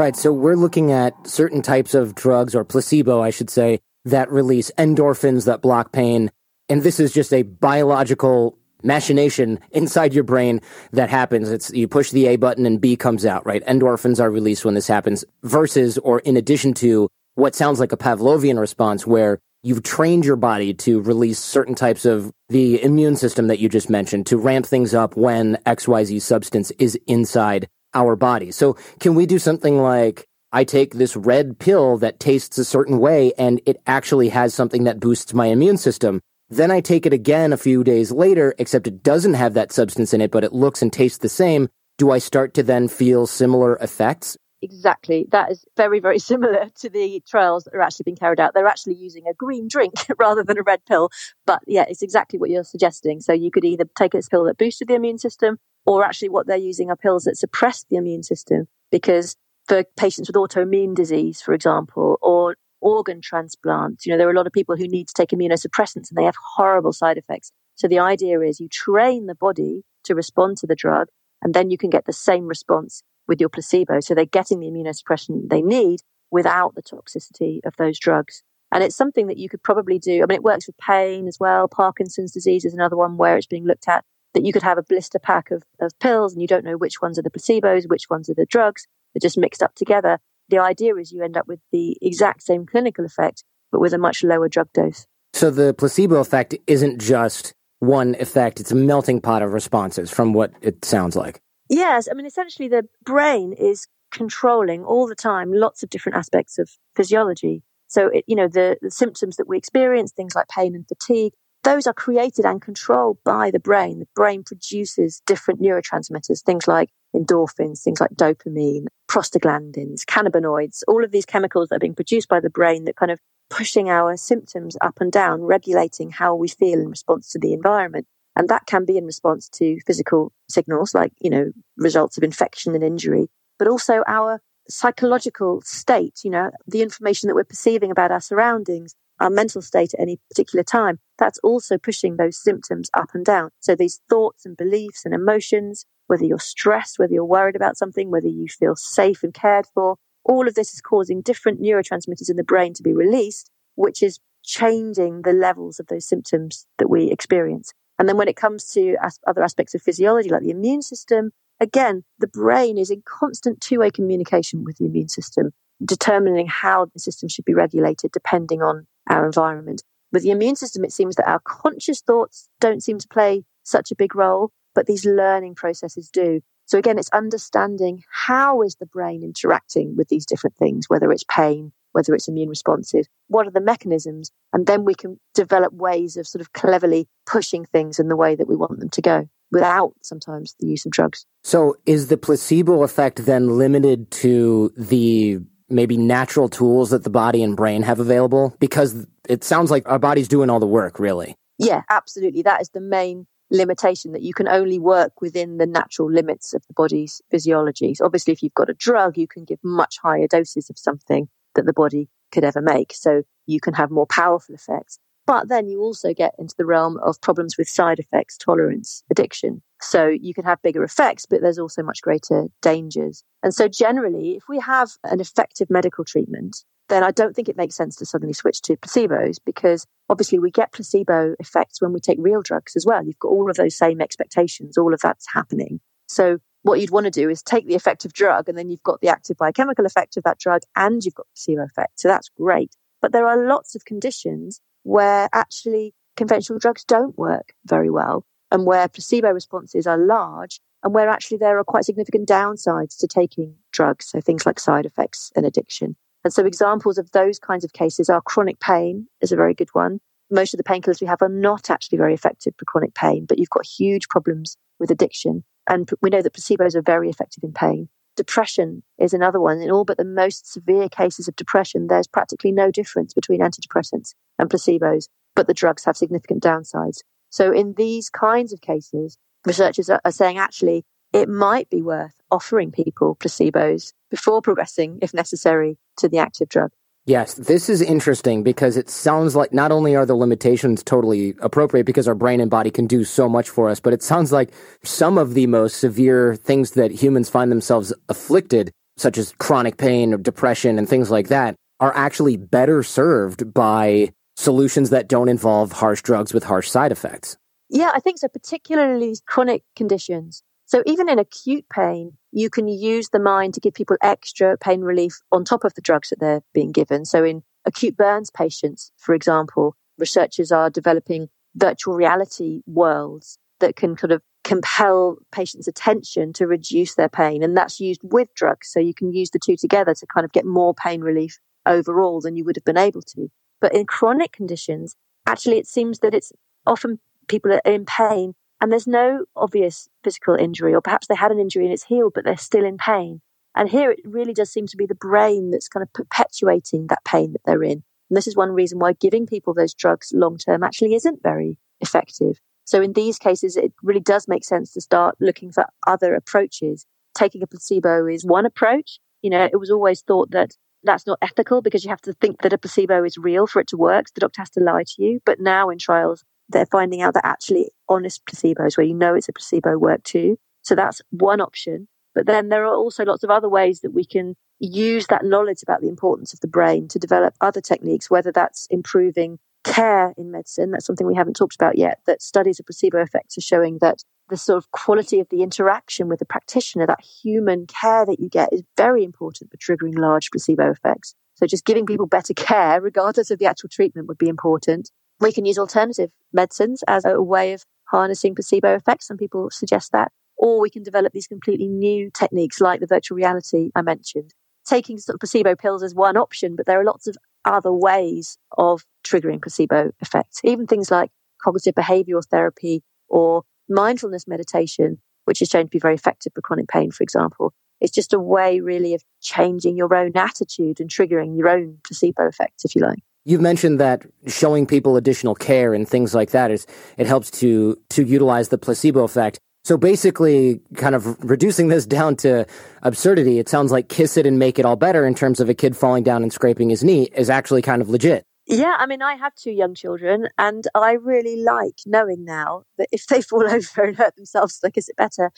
[0.00, 0.16] Right.
[0.16, 4.70] So we're looking at certain types of drugs or placebo, I should say, that release
[4.78, 6.30] endorphins that block pain.
[6.70, 11.50] And this is just a biological machination inside your brain that happens.
[11.50, 13.62] It's you push the A button and B comes out, right?
[13.66, 17.98] Endorphins are released when this happens versus or in addition to what sounds like a
[17.98, 23.48] Pavlovian response where you've trained your body to release certain types of the immune system
[23.48, 28.50] that you just mentioned to ramp things up when XYZ substance is inside our body.
[28.50, 32.98] So can we do something like I take this red pill that tastes a certain
[32.98, 36.20] way and it actually has something that boosts my immune system.
[36.48, 40.12] Then I take it again a few days later, except it doesn't have that substance
[40.12, 41.68] in it, but it looks and tastes the same.
[41.98, 44.36] Do I start to then feel similar effects?
[44.62, 45.26] Exactly.
[45.30, 48.54] That is very, very similar to the trials that are actually being carried out.
[48.54, 51.10] They're actually using a green drink rather than a red pill.
[51.46, 53.20] But yeah, it's exactly what you're suggesting.
[53.20, 56.46] So you could either take a pill that boosted the immune system, or actually what
[56.46, 58.68] they're using are pills that suppress the immune system.
[58.90, 64.32] Because for patients with autoimmune disease, for example, or organ transplants, you know, there are
[64.32, 67.52] a lot of people who need to take immunosuppressants and they have horrible side effects.
[67.76, 71.08] So the idea is you train the body to respond to the drug,
[71.42, 74.00] and then you can get the same response with your placebo.
[74.00, 78.42] So they're getting the immunosuppression they need without the toxicity of those drugs.
[78.72, 80.22] And it's something that you could probably do.
[80.22, 81.66] I mean, it works with pain as well.
[81.66, 84.82] Parkinson's disease is another one where it's being looked at that you could have a
[84.82, 88.10] blister pack of, of pills and you don't know which ones are the placebos, which
[88.10, 88.86] ones are the drugs.
[89.14, 90.18] They're just mixed up together.
[90.48, 93.98] The idea is you end up with the exact same clinical effect, but with a
[93.98, 95.06] much lower drug dose.
[95.32, 100.32] So the placebo effect isn't just one effect, it's a melting pot of responses from
[100.32, 101.40] what it sounds like.
[101.70, 106.58] Yes, I mean, essentially, the brain is controlling all the time lots of different aspects
[106.58, 107.62] of physiology.
[107.86, 111.32] So, it, you know, the, the symptoms that we experience, things like pain and fatigue,
[111.62, 114.00] those are created and controlled by the brain.
[114.00, 121.12] The brain produces different neurotransmitters, things like endorphins, things like dopamine, prostaglandins, cannabinoids, all of
[121.12, 124.76] these chemicals that are being produced by the brain that kind of pushing our symptoms
[124.80, 128.06] up and down, regulating how we feel in response to the environment.
[128.40, 132.74] And that can be in response to physical signals like, you know, results of infection
[132.74, 138.10] and injury, but also our psychological state, you know, the information that we're perceiving about
[138.10, 140.98] our surroundings, our mental state at any particular time.
[141.18, 143.50] That's also pushing those symptoms up and down.
[143.60, 148.10] So these thoughts and beliefs and emotions, whether you're stressed, whether you're worried about something,
[148.10, 152.36] whether you feel safe and cared for, all of this is causing different neurotransmitters in
[152.36, 157.10] the brain to be released, which is changing the levels of those symptoms that we
[157.10, 157.74] experience.
[158.00, 161.32] And then when it comes to as- other aspects of physiology, like the immune system,
[161.60, 165.50] again, the brain is in constant two way communication with the immune system,
[165.84, 169.82] determining how the system should be regulated depending on our environment.
[170.12, 173.92] With the immune system, it seems that our conscious thoughts don't seem to play such
[173.92, 176.40] a big role, but these learning processes do.
[176.64, 181.24] So again, it's understanding how is the brain interacting with these different things, whether it's
[181.24, 184.30] pain, whether it's immune responsive, what are the mechanisms?
[184.52, 188.34] And then we can develop ways of sort of cleverly pushing things in the way
[188.34, 191.26] that we want them to go without sometimes the use of drugs.
[191.42, 197.42] So is the placebo effect then limited to the maybe natural tools that the body
[197.42, 198.56] and brain have available?
[198.60, 201.36] Because it sounds like our body's doing all the work, really.
[201.58, 202.42] Yeah, absolutely.
[202.42, 206.66] That is the main limitation that you can only work within the natural limits of
[206.66, 207.94] the body's physiology.
[207.94, 211.28] So obviously, if you've got a drug, you can give much higher doses of something
[211.54, 212.92] that the body could ever make.
[212.94, 214.98] So you can have more powerful effects.
[215.26, 219.62] But then you also get into the realm of problems with side effects, tolerance, addiction.
[219.80, 223.22] So you can have bigger effects, but there's also much greater dangers.
[223.42, 227.56] And so generally, if we have an effective medical treatment, then I don't think it
[227.56, 232.00] makes sense to suddenly switch to placebos because obviously we get placebo effects when we
[232.00, 233.04] take real drugs as well.
[233.04, 235.80] You've got all of those same expectations, all of that's happening.
[236.08, 239.00] So what you'd want to do is take the effective drug and then you've got
[239.00, 242.00] the active biochemical effect of that drug and you've got the placebo effect.
[242.00, 242.74] So that's great.
[243.00, 248.66] But there are lots of conditions where actually conventional drugs don't work very well and
[248.66, 253.54] where placebo responses are large and where actually there are quite significant downsides to taking
[253.72, 254.06] drugs.
[254.06, 255.96] So things like side effects and addiction.
[256.24, 259.70] And so examples of those kinds of cases are chronic pain is a very good
[259.72, 260.00] one.
[260.30, 263.38] Most of the painkillers we have are not actually very effective for chronic pain, but
[263.38, 265.42] you've got huge problems with addiction.
[265.68, 267.88] And we know that placebos are very effective in pain.
[268.16, 269.60] Depression is another one.
[269.60, 274.14] In all but the most severe cases of depression, there's practically no difference between antidepressants
[274.38, 276.98] and placebos, but the drugs have significant downsides.
[277.30, 282.14] So in these kinds of cases, researchers are, are saying actually it might be worth
[282.30, 286.70] offering people placebos before progressing, if necessary, to the active drug.
[287.10, 291.82] Yes, this is interesting because it sounds like not only are the limitations totally appropriate
[291.82, 294.52] because our brain and body can do so much for us, but it sounds like
[294.84, 300.14] some of the most severe things that humans find themselves afflicted, such as chronic pain
[300.14, 305.72] or depression and things like that, are actually better served by solutions that don't involve
[305.72, 307.36] harsh drugs with harsh side effects.
[307.68, 310.44] Yeah, I think so, particularly chronic conditions.
[310.70, 314.82] So even in acute pain, you can use the mind to give people extra pain
[314.82, 317.04] relief on top of the drugs that they're being given.
[317.04, 323.96] So in acute burns patients, for example, researchers are developing virtual reality worlds that can
[323.96, 327.42] kind of compel patients' attention to reduce their pain.
[327.42, 328.70] And that's used with drugs.
[328.70, 332.20] So you can use the two together to kind of get more pain relief overall
[332.20, 333.28] than you would have been able to.
[333.60, 334.94] But in chronic conditions,
[335.26, 336.30] actually, it seems that it's
[336.64, 341.32] often people are in pain and there's no obvious physical injury, or perhaps they had
[341.32, 343.20] an injury and it's healed, but they're still in pain.
[343.54, 347.04] And here it really does seem to be the brain that's kind of perpetuating that
[347.04, 347.82] pain that they're in.
[348.10, 351.56] And this is one reason why giving people those drugs long term actually isn't very
[351.80, 352.40] effective.
[352.64, 356.86] So in these cases, it really does make sense to start looking for other approaches.
[357.14, 359.00] Taking a placebo is one approach.
[359.22, 362.42] You know, it was always thought that that's not ethical because you have to think
[362.42, 364.08] that a placebo is real for it to work.
[364.08, 365.20] So the doctor has to lie to you.
[365.24, 369.28] But now in trials, they're finding out that actually honest placebos where you know it's
[369.28, 370.38] a placebo work too.
[370.62, 371.88] So that's one option.
[372.14, 375.62] But then there are also lots of other ways that we can use that knowledge
[375.62, 380.30] about the importance of the brain to develop other techniques, whether that's improving care in
[380.30, 380.70] medicine.
[380.70, 384.02] That's something we haven't talked about yet, that studies of placebo effects are showing that
[384.28, 388.28] the sort of quality of the interaction with the practitioner, that human care that you
[388.28, 391.14] get is very important for triggering large placebo effects.
[391.34, 394.90] So just giving people better care, regardless of the actual treatment, would be important.
[395.20, 399.06] We can use alternative medicines as a way of harnessing placebo effects.
[399.06, 400.10] Some people suggest that.
[400.36, 404.32] Or we can develop these completely new techniques like the virtual reality I mentioned.
[404.64, 408.38] Taking sort of placebo pills is one option, but there are lots of other ways
[408.56, 410.40] of triggering placebo effects.
[410.44, 411.10] Even things like
[411.42, 416.68] cognitive behavioral therapy or mindfulness meditation, which is shown to be very effective for chronic
[416.68, 417.52] pain, for example.
[417.80, 422.26] It's just a way really of changing your own attitude and triggering your own placebo
[422.26, 423.00] effects, if you like.
[423.24, 427.76] You've mentioned that showing people additional care and things like that is it helps to
[427.90, 429.38] to utilize the placebo effect.
[429.62, 432.46] So basically, kind of reducing this down to
[432.82, 435.54] absurdity, it sounds like kiss it and make it all better in terms of a
[435.54, 438.24] kid falling down and scraping his knee is actually kind of legit.
[438.46, 442.88] Yeah, I mean, I have two young children, and I really like knowing now that
[442.90, 445.30] if they fall over and hurt themselves, they kiss it better.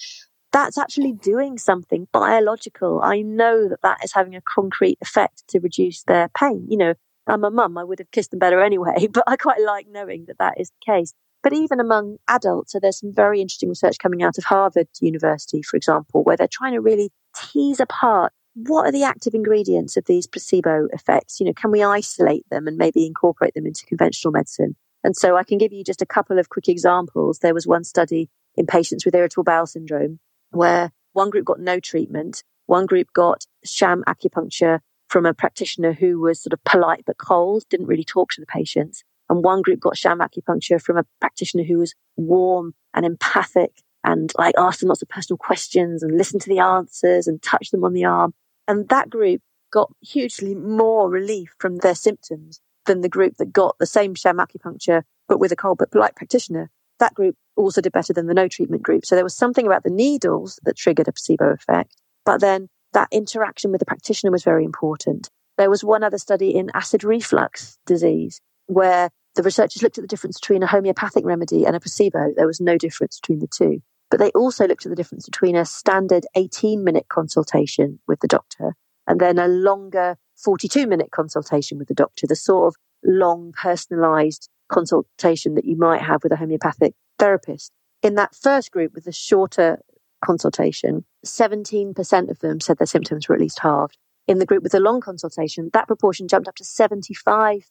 [0.53, 3.01] That's actually doing something biological.
[3.03, 6.67] I know that that is having a concrete effect to reduce their pain.
[6.69, 6.95] You know,
[7.27, 10.27] I'm a mum, I would have kissed them better anyway, but I quite like knowing
[10.27, 11.15] that that is the case.
[11.43, 15.61] But even among adults, so there's some very interesting research coming out of Harvard University,
[15.61, 20.05] for example, where they're trying to really tease apart what are the active ingredients of
[20.05, 21.41] these placebo effects?
[21.41, 24.77] You know, can we isolate them and maybe incorporate them into conventional medicine?
[25.05, 27.39] And so I can give you just a couple of quick examples.
[27.39, 31.81] There was one study in patients with irritable bowel syndrome where one group got no
[31.81, 34.81] treatment, one group got sham acupuncture
[35.13, 38.47] from a practitioner who was sort of polite but cold, didn't really talk to the
[38.47, 39.05] patients.
[39.29, 44.33] And one group got sham acupuncture from a practitioner who was warm and empathic and
[44.39, 47.85] like asked them lots of personal questions and listened to the answers and touched them
[47.85, 48.33] on the arm.
[48.67, 53.77] And that group got hugely more relief from their symptoms than the group that got
[53.79, 56.71] the same sham acupuncture, but with a cold but polite practitioner.
[57.01, 59.05] That group also did better than the no treatment group.
[59.05, 61.97] So there was something about the needles that triggered a placebo effect.
[62.25, 65.29] But then that interaction with the practitioner was very important.
[65.59, 70.09] There was one other study in acid reflux disease where the researchers looked at the
[70.09, 72.33] difference between a homeopathic remedy and a placebo.
[72.37, 73.83] There was no difference between the two.
[74.11, 78.29] But they also looked at the difference between a standard 18 minute consultation with the
[78.29, 78.75] doctor
[79.07, 84.49] and then a longer 42 minute consultation with the doctor, the sort of long personalized
[84.69, 87.73] consultation that you might have with a homeopathic therapist.
[88.03, 89.79] In that first group with the shorter
[90.23, 93.99] consultation, 17% of them said their symptoms were at least halved.
[94.29, 97.63] In the group with the long consultation, that proportion jumped up to 75%.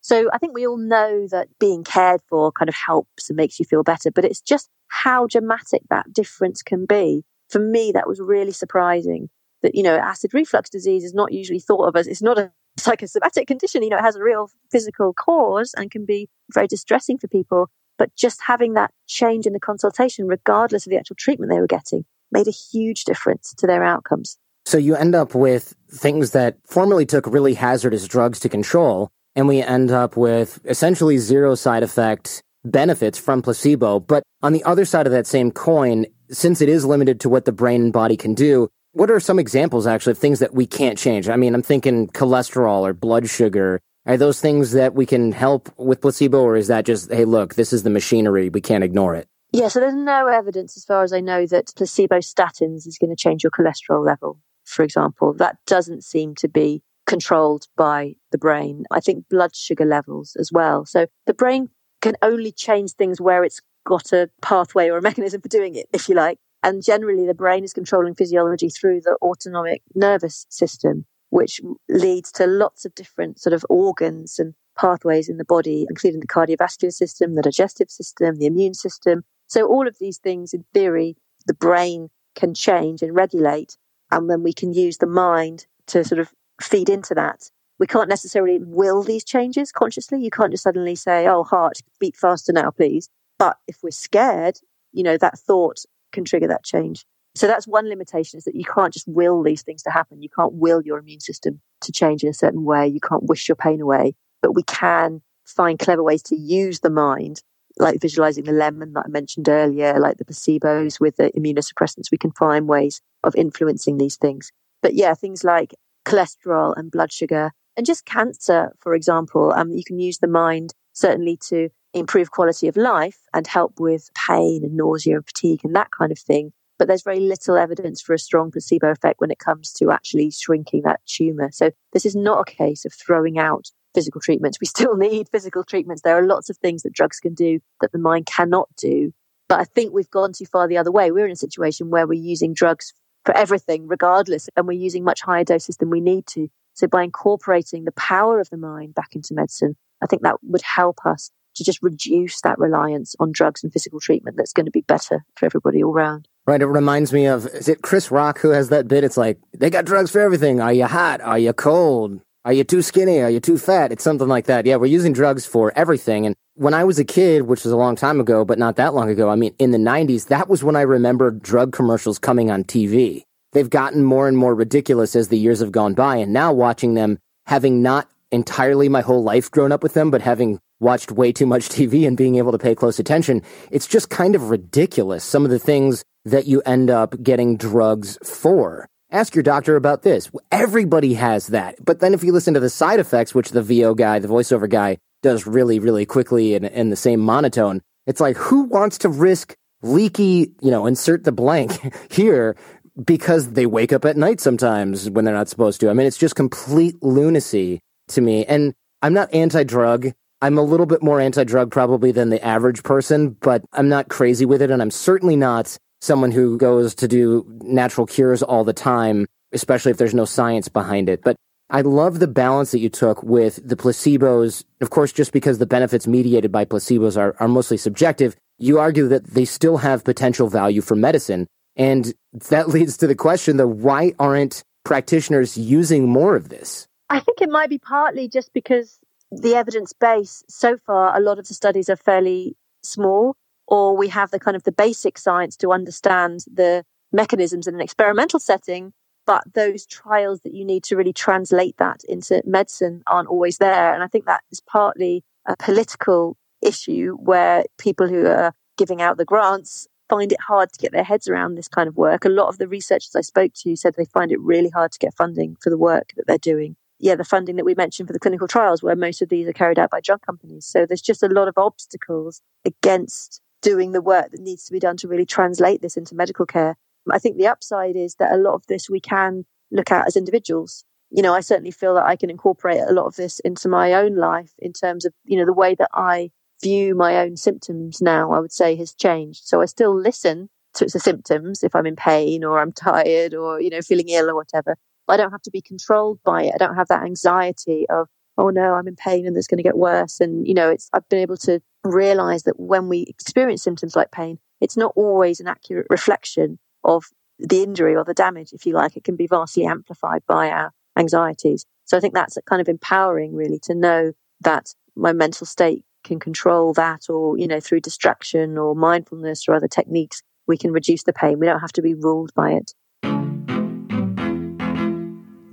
[0.00, 3.58] So I think we all know that being cared for kind of helps and makes
[3.58, 7.24] you feel better, but it's just how dramatic that difference can be.
[7.48, 9.30] For me, that was really surprising
[9.62, 12.52] that, you know, acid reflux disease is not usually thought of as, it's not a
[12.78, 13.82] psychosomatic condition.
[13.82, 17.70] You know, it has a real physical cause and can be very distressing for people.
[17.98, 21.66] But just having that change in the consultation, regardless of the actual treatment they were
[21.66, 24.36] getting, made a huge difference to their outcomes.
[24.66, 29.46] So you end up with things that formerly took really hazardous drugs to control, and
[29.46, 34.00] we end up with essentially zero side effect benefits from placebo.
[34.00, 37.44] But on the other side of that same coin, since it is limited to what
[37.44, 40.66] the brain and body can do, what are some examples actually of things that we
[40.66, 41.28] can't change?
[41.28, 43.80] I mean, I'm thinking cholesterol or blood sugar.
[44.06, 47.54] Are those things that we can help with placebo, or is that just, hey, look,
[47.54, 49.28] this is the machinery, we can't ignore it?
[49.50, 53.10] Yeah, so there's no evidence, as far as I know, that placebo statins is going
[53.10, 55.32] to change your cholesterol level, for example.
[55.32, 58.84] That doesn't seem to be controlled by the brain.
[58.90, 60.84] I think blood sugar levels as well.
[60.84, 61.70] So the brain
[62.02, 65.86] can only change things where it's got a pathway or a mechanism for doing it,
[65.92, 66.38] if you like.
[66.62, 72.46] And generally, the brain is controlling physiology through the autonomic nervous system, which leads to
[72.46, 77.34] lots of different sort of organs and pathways in the body, including the cardiovascular system,
[77.34, 79.24] the digestive system, the immune system.
[79.46, 83.76] So all of these things, in theory, the brain can change and regulate.
[84.10, 87.50] And then we can use the mind to sort of feed into that.
[87.78, 90.22] We can't necessarily will these changes consciously.
[90.22, 93.08] You can't just suddenly say, oh, heart, beat faster now, please.
[93.38, 94.58] But if we're scared,
[94.92, 97.04] you know, that thought can trigger that change.
[97.34, 100.22] So that's one limitation is that you can't just will these things to happen.
[100.22, 102.86] You can't will your immune system to change in a certain way.
[102.86, 106.90] You can't wish your pain away, but we can find clever ways to use the
[106.90, 107.42] mind,
[107.78, 112.10] like visualizing the lemon that I mentioned earlier, like the placebos with the immunosuppressants.
[112.12, 114.52] We can find ways of influencing these things.
[114.80, 115.74] But yeah, things like
[116.06, 120.74] cholesterol and blood sugar and just cancer, for example, um, you can use the mind
[120.92, 125.74] certainly to improve quality of life and help with pain and nausea and fatigue and
[125.74, 126.52] that kind of thing.
[126.78, 130.30] But there's very little evidence for a strong placebo effect when it comes to actually
[130.30, 131.50] shrinking that tumor.
[131.52, 134.58] So this is not a case of throwing out physical treatments.
[134.60, 136.02] We still need physical treatments.
[136.02, 139.12] There are lots of things that drugs can do that the mind cannot do.
[139.48, 141.10] But I think we've gone too far the other way.
[141.10, 142.92] We're in a situation where we're using drugs
[143.24, 146.48] for everything, regardless, and we're using much higher doses than we need to.
[146.74, 150.62] So by incorporating the power of the mind back into medicine, I think that would
[150.62, 154.72] help us to just reduce that reliance on drugs and physical treatment that's going to
[154.72, 156.28] be better for everybody all round.
[156.46, 156.60] Right.
[156.60, 159.02] It reminds me of, is it Chris Rock who has that bit?
[159.02, 160.60] It's like, they got drugs for everything.
[160.60, 161.22] Are you hot?
[161.22, 162.20] Are you cold?
[162.44, 163.20] Are you too skinny?
[163.20, 163.92] Are you too fat?
[163.92, 164.66] It's something like that.
[164.66, 166.26] Yeah, we're using drugs for everything.
[166.26, 168.92] And when I was a kid, which was a long time ago, but not that
[168.92, 172.50] long ago, I mean, in the 90s, that was when I remember drug commercials coming
[172.50, 173.22] on TV.
[173.52, 176.16] They've gotten more and more ridiculous as the years have gone by.
[176.16, 180.20] And now watching them, having not entirely my whole life grown up with them, but
[180.20, 184.10] having watched way too much TV and being able to pay close attention, it's just
[184.10, 185.24] kind of ridiculous.
[185.24, 188.88] Some of the things that you end up getting drugs for.
[189.10, 190.30] Ask your doctor about this.
[190.50, 191.76] Everybody has that.
[191.84, 194.68] But then if you listen to the side effects, which the VO guy, the voiceover
[194.68, 199.08] guy, does really, really quickly in, in the same monotone, it's like, who wants to
[199.08, 201.72] risk leaky, you know, insert the blank
[202.10, 202.56] here
[203.04, 205.90] because they wake up at night sometimes when they're not supposed to?
[205.90, 208.44] I mean, it's just complete lunacy to me.
[208.44, 210.12] And I'm not anti drug.
[210.42, 214.08] I'm a little bit more anti drug probably than the average person, but I'm not
[214.08, 214.70] crazy with it.
[214.70, 219.90] And I'm certainly not someone who goes to do natural cures all the time, especially
[219.90, 221.22] if there's no science behind it.
[221.22, 221.36] But
[221.70, 224.64] I love the balance that you took with the placebos.
[224.80, 229.08] Of course, just because the benefits mediated by placebos are, are mostly subjective, you argue
[229.08, 231.46] that they still have potential value for medicine.
[231.74, 232.12] And
[232.50, 236.86] that leads to the question, though, why aren't practitioners using more of this?
[237.08, 238.98] I think it might be partly just because
[239.30, 243.36] the evidence base so far, a lot of the studies are fairly small,
[243.66, 247.80] or we have the kind of the basic science to understand the mechanisms in an
[247.80, 248.92] experimental setting.
[249.26, 253.94] But those trials that you need to really translate that into medicine aren't always there.
[253.94, 259.16] And I think that is partly a political issue where people who are giving out
[259.16, 262.26] the grants find it hard to get their heads around this kind of work.
[262.26, 264.98] A lot of the researchers I spoke to said they find it really hard to
[264.98, 268.12] get funding for the work that they're doing yeah, the funding that we mentioned for
[268.12, 270.64] the clinical trials, where most of these are carried out by drug companies.
[270.64, 274.78] So there's just a lot of obstacles against doing the work that needs to be
[274.78, 276.76] done to really translate this into medical care.
[277.10, 280.16] I think the upside is that a lot of this we can look at as
[280.16, 280.84] individuals.
[281.10, 283.94] You know, I certainly feel that I can incorporate a lot of this into my
[283.94, 286.30] own life in terms of, you know, the way that I
[286.62, 289.42] view my own symptoms now, I would say has changed.
[289.44, 293.60] So I still listen to the symptoms if I'm in pain or I'm tired or,
[293.60, 294.76] you know, feeling ill or whatever.
[295.08, 296.52] I don't have to be controlled by it.
[296.54, 299.62] I don't have that anxiety of, oh no, I'm in pain and it's going to
[299.62, 300.20] get worse.
[300.20, 304.10] And, you know, it's, I've been able to realize that when we experience symptoms like
[304.10, 307.04] pain, it's not always an accurate reflection of
[307.38, 308.96] the injury or the damage, if you like.
[308.96, 311.66] It can be vastly amplified by our anxieties.
[311.84, 316.20] So I think that's kind of empowering really to know that my mental state can
[316.20, 321.04] control that or, you know, through distraction or mindfulness or other techniques, we can reduce
[321.04, 321.38] the pain.
[321.38, 322.74] We don't have to be ruled by it.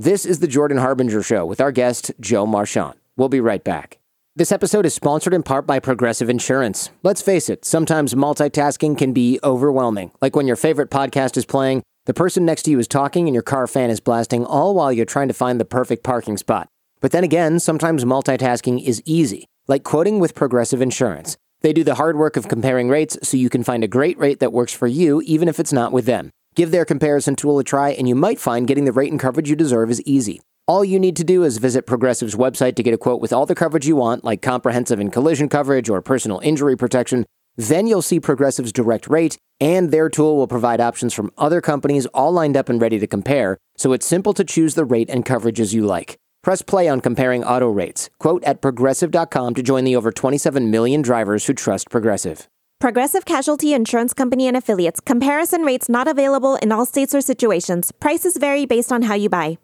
[0.03, 2.97] This is the Jordan Harbinger Show with our guest, Jo Marchant.
[3.17, 3.99] We'll be right back.
[4.35, 6.89] This episode is sponsored in part by Progressive Insurance.
[7.03, 10.09] Let's face it, sometimes multitasking can be overwhelming.
[10.19, 13.35] Like when your favorite podcast is playing, the person next to you is talking, and
[13.35, 16.67] your car fan is blasting, all while you're trying to find the perfect parking spot.
[16.99, 21.37] But then again, sometimes multitasking is easy, like quoting with Progressive Insurance.
[21.61, 24.39] They do the hard work of comparing rates so you can find a great rate
[24.39, 26.31] that works for you, even if it's not with them.
[26.61, 29.49] Give their comparison tool a try, and you might find getting the rate and coverage
[29.49, 30.41] you deserve is easy.
[30.67, 33.47] All you need to do is visit Progressive's website to get a quote with all
[33.47, 37.25] the coverage you want, like comprehensive and collision coverage or personal injury protection.
[37.57, 42.05] Then you'll see Progressive's direct rate, and their tool will provide options from other companies
[42.13, 45.25] all lined up and ready to compare, so it's simple to choose the rate and
[45.25, 46.19] coverages you like.
[46.43, 48.11] Press play on comparing auto rates.
[48.19, 52.47] Quote at progressive.com to join the over 27 million drivers who trust Progressive.
[52.81, 54.99] Progressive Casualty Insurance Company and Affiliates.
[54.99, 57.91] Comparison rates not available in all states or situations.
[57.91, 59.59] Prices vary based on how you buy.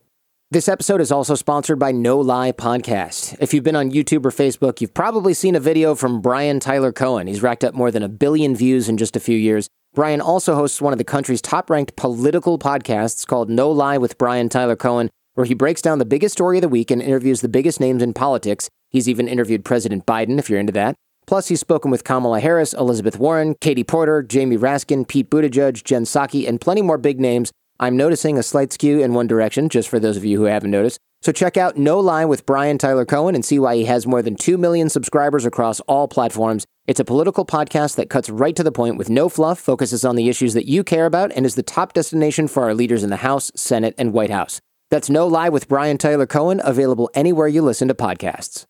[0.51, 3.35] This episode is also sponsored by No Lie Podcast.
[3.39, 6.91] If you've been on YouTube or Facebook, you've probably seen a video from Brian Tyler
[6.91, 7.25] Cohen.
[7.25, 9.67] He's racked up more than a billion views in just a few years.
[9.95, 14.19] Brian also hosts one of the country's top ranked political podcasts called No Lie with
[14.19, 17.41] Brian Tyler Cohen, where he breaks down the biggest story of the week and interviews
[17.41, 18.69] the biggest names in politics.
[18.91, 20.95] He's even interviewed President Biden, if you're into that.
[21.27, 26.05] Plus, he's spoken with Kamala Harris, Elizabeth Warren, Katie Porter, Jamie Raskin, Pete Buttigieg, Jen
[26.05, 27.51] Psaki, and plenty more big names.
[27.81, 30.71] I'm noticing a slight skew in one direction, just for those of you who haven't
[30.71, 30.99] noticed.
[31.21, 34.21] So check out No Lie with Brian Tyler Cohen and see why he has more
[34.21, 36.65] than 2 million subscribers across all platforms.
[36.87, 40.15] It's a political podcast that cuts right to the point with no fluff, focuses on
[40.15, 43.09] the issues that you care about, and is the top destination for our leaders in
[43.09, 44.61] the House, Senate, and White House.
[44.89, 48.65] That's No Lie with Brian Tyler Cohen, available anywhere you listen to podcasts.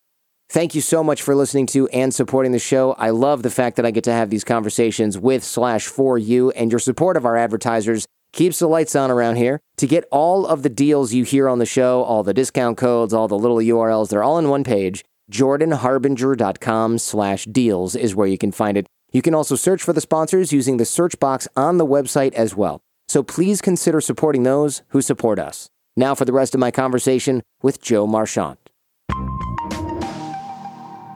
[0.50, 2.92] Thank you so much for listening to and supporting the show.
[2.92, 6.50] I love the fact that I get to have these conversations with slash for you,
[6.52, 9.60] and your support of our advertisers keeps the lights on around here.
[9.76, 13.12] To get all of the deals you hear on the show, all the discount codes,
[13.12, 15.04] all the little URLs, they're all in one page.
[15.30, 18.86] JordanHarbinger.com slash deals is where you can find it.
[19.12, 22.56] You can also search for the sponsors using the search box on the website as
[22.56, 22.80] well.
[23.06, 25.68] So please consider supporting those who support us.
[25.94, 28.67] Now for the rest of my conversation with Jo Marchant.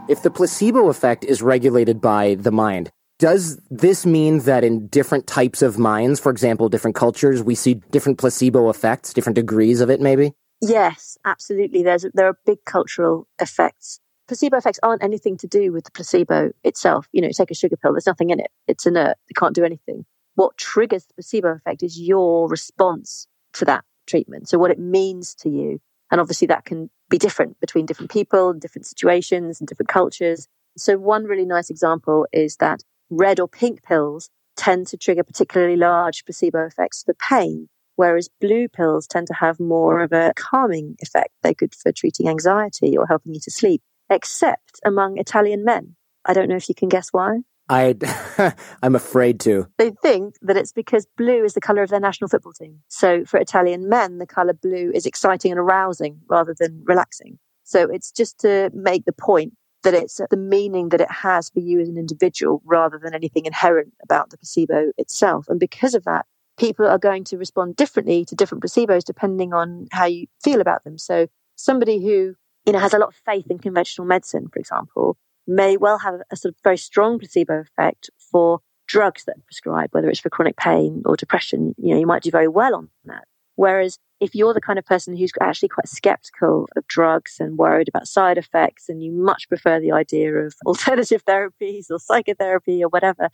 [0.08, 2.90] If the placebo effect is regulated by the mind,
[3.20, 7.74] does this mean that in different types of minds, for example, different cultures, we see
[7.74, 10.32] different placebo effects, different degrees of it, maybe?
[10.60, 11.84] Yes, absolutely.
[11.84, 14.00] There's there are big cultural effects.
[14.26, 17.06] Placebo effects aren't anything to do with the placebo itself.
[17.12, 17.92] You know, you take a sugar pill.
[17.92, 18.50] There's nothing in it.
[18.66, 19.16] It's inert.
[19.28, 20.04] It can't do anything.
[20.34, 24.48] What triggers the placebo effect is your response to that treatment.
[24.48, 25.80] So what it means to you.
[26.12, 30.46] And obviously that can be different between different people, different situations, and different cultures.
[30.76, 35.76] So, one really nice example is that red or pink pills tend to trigger particularly
[35.76, 40.96] large placebo effects for pain, whereas blue pills tend to have more of a calming
[41.00, 41.30] effect.
[41.42, 45.96] They're good for treating anxiety or helping you to sleep, except among Italian men.
[46.24, 47.40] I don't know if you can guess why.
[47.72, 49.66] I, I'm afraid to.
[49.78, 52.80] They think that it's because blue is the color of their national football team.
[52.88, 57.38] So for Italian men, the color blue is exciting and arousing rather than relaxing.
[57.64, 59.54] So it's just to make the point
[59.84, 63.46] that it's the meaning that it has for you as an individual rather than anything
[63.46, 65.46] inherent about the placebo itself.
[65.48, 66.26] And because of that,
[66.58, 70.84] people are going to respond differently to different placebos depending on how you feel about
[70.84, 70.98] them.
[70.98, 72.34] So somebody who,
[72.66, 75.16] you know, has a lot of faith in conventional medicine, for example,
[75.46, 79.94] may well have a sort of very strong placebo effect for drugs that are prescribed,
[79.94, 81.74] whether it's for chronic pain or depression.
[81.78, 83.24] You know, you might do very well on that.
[83.54, 87.88] Whereas if you're the kind of person who's actually quite skeptical of drugs and worried
[87.88, 92.88] about side effects, and you much prefer the idea of alternative therapies or psychotherapy or
[92.88, 93.28] whatever,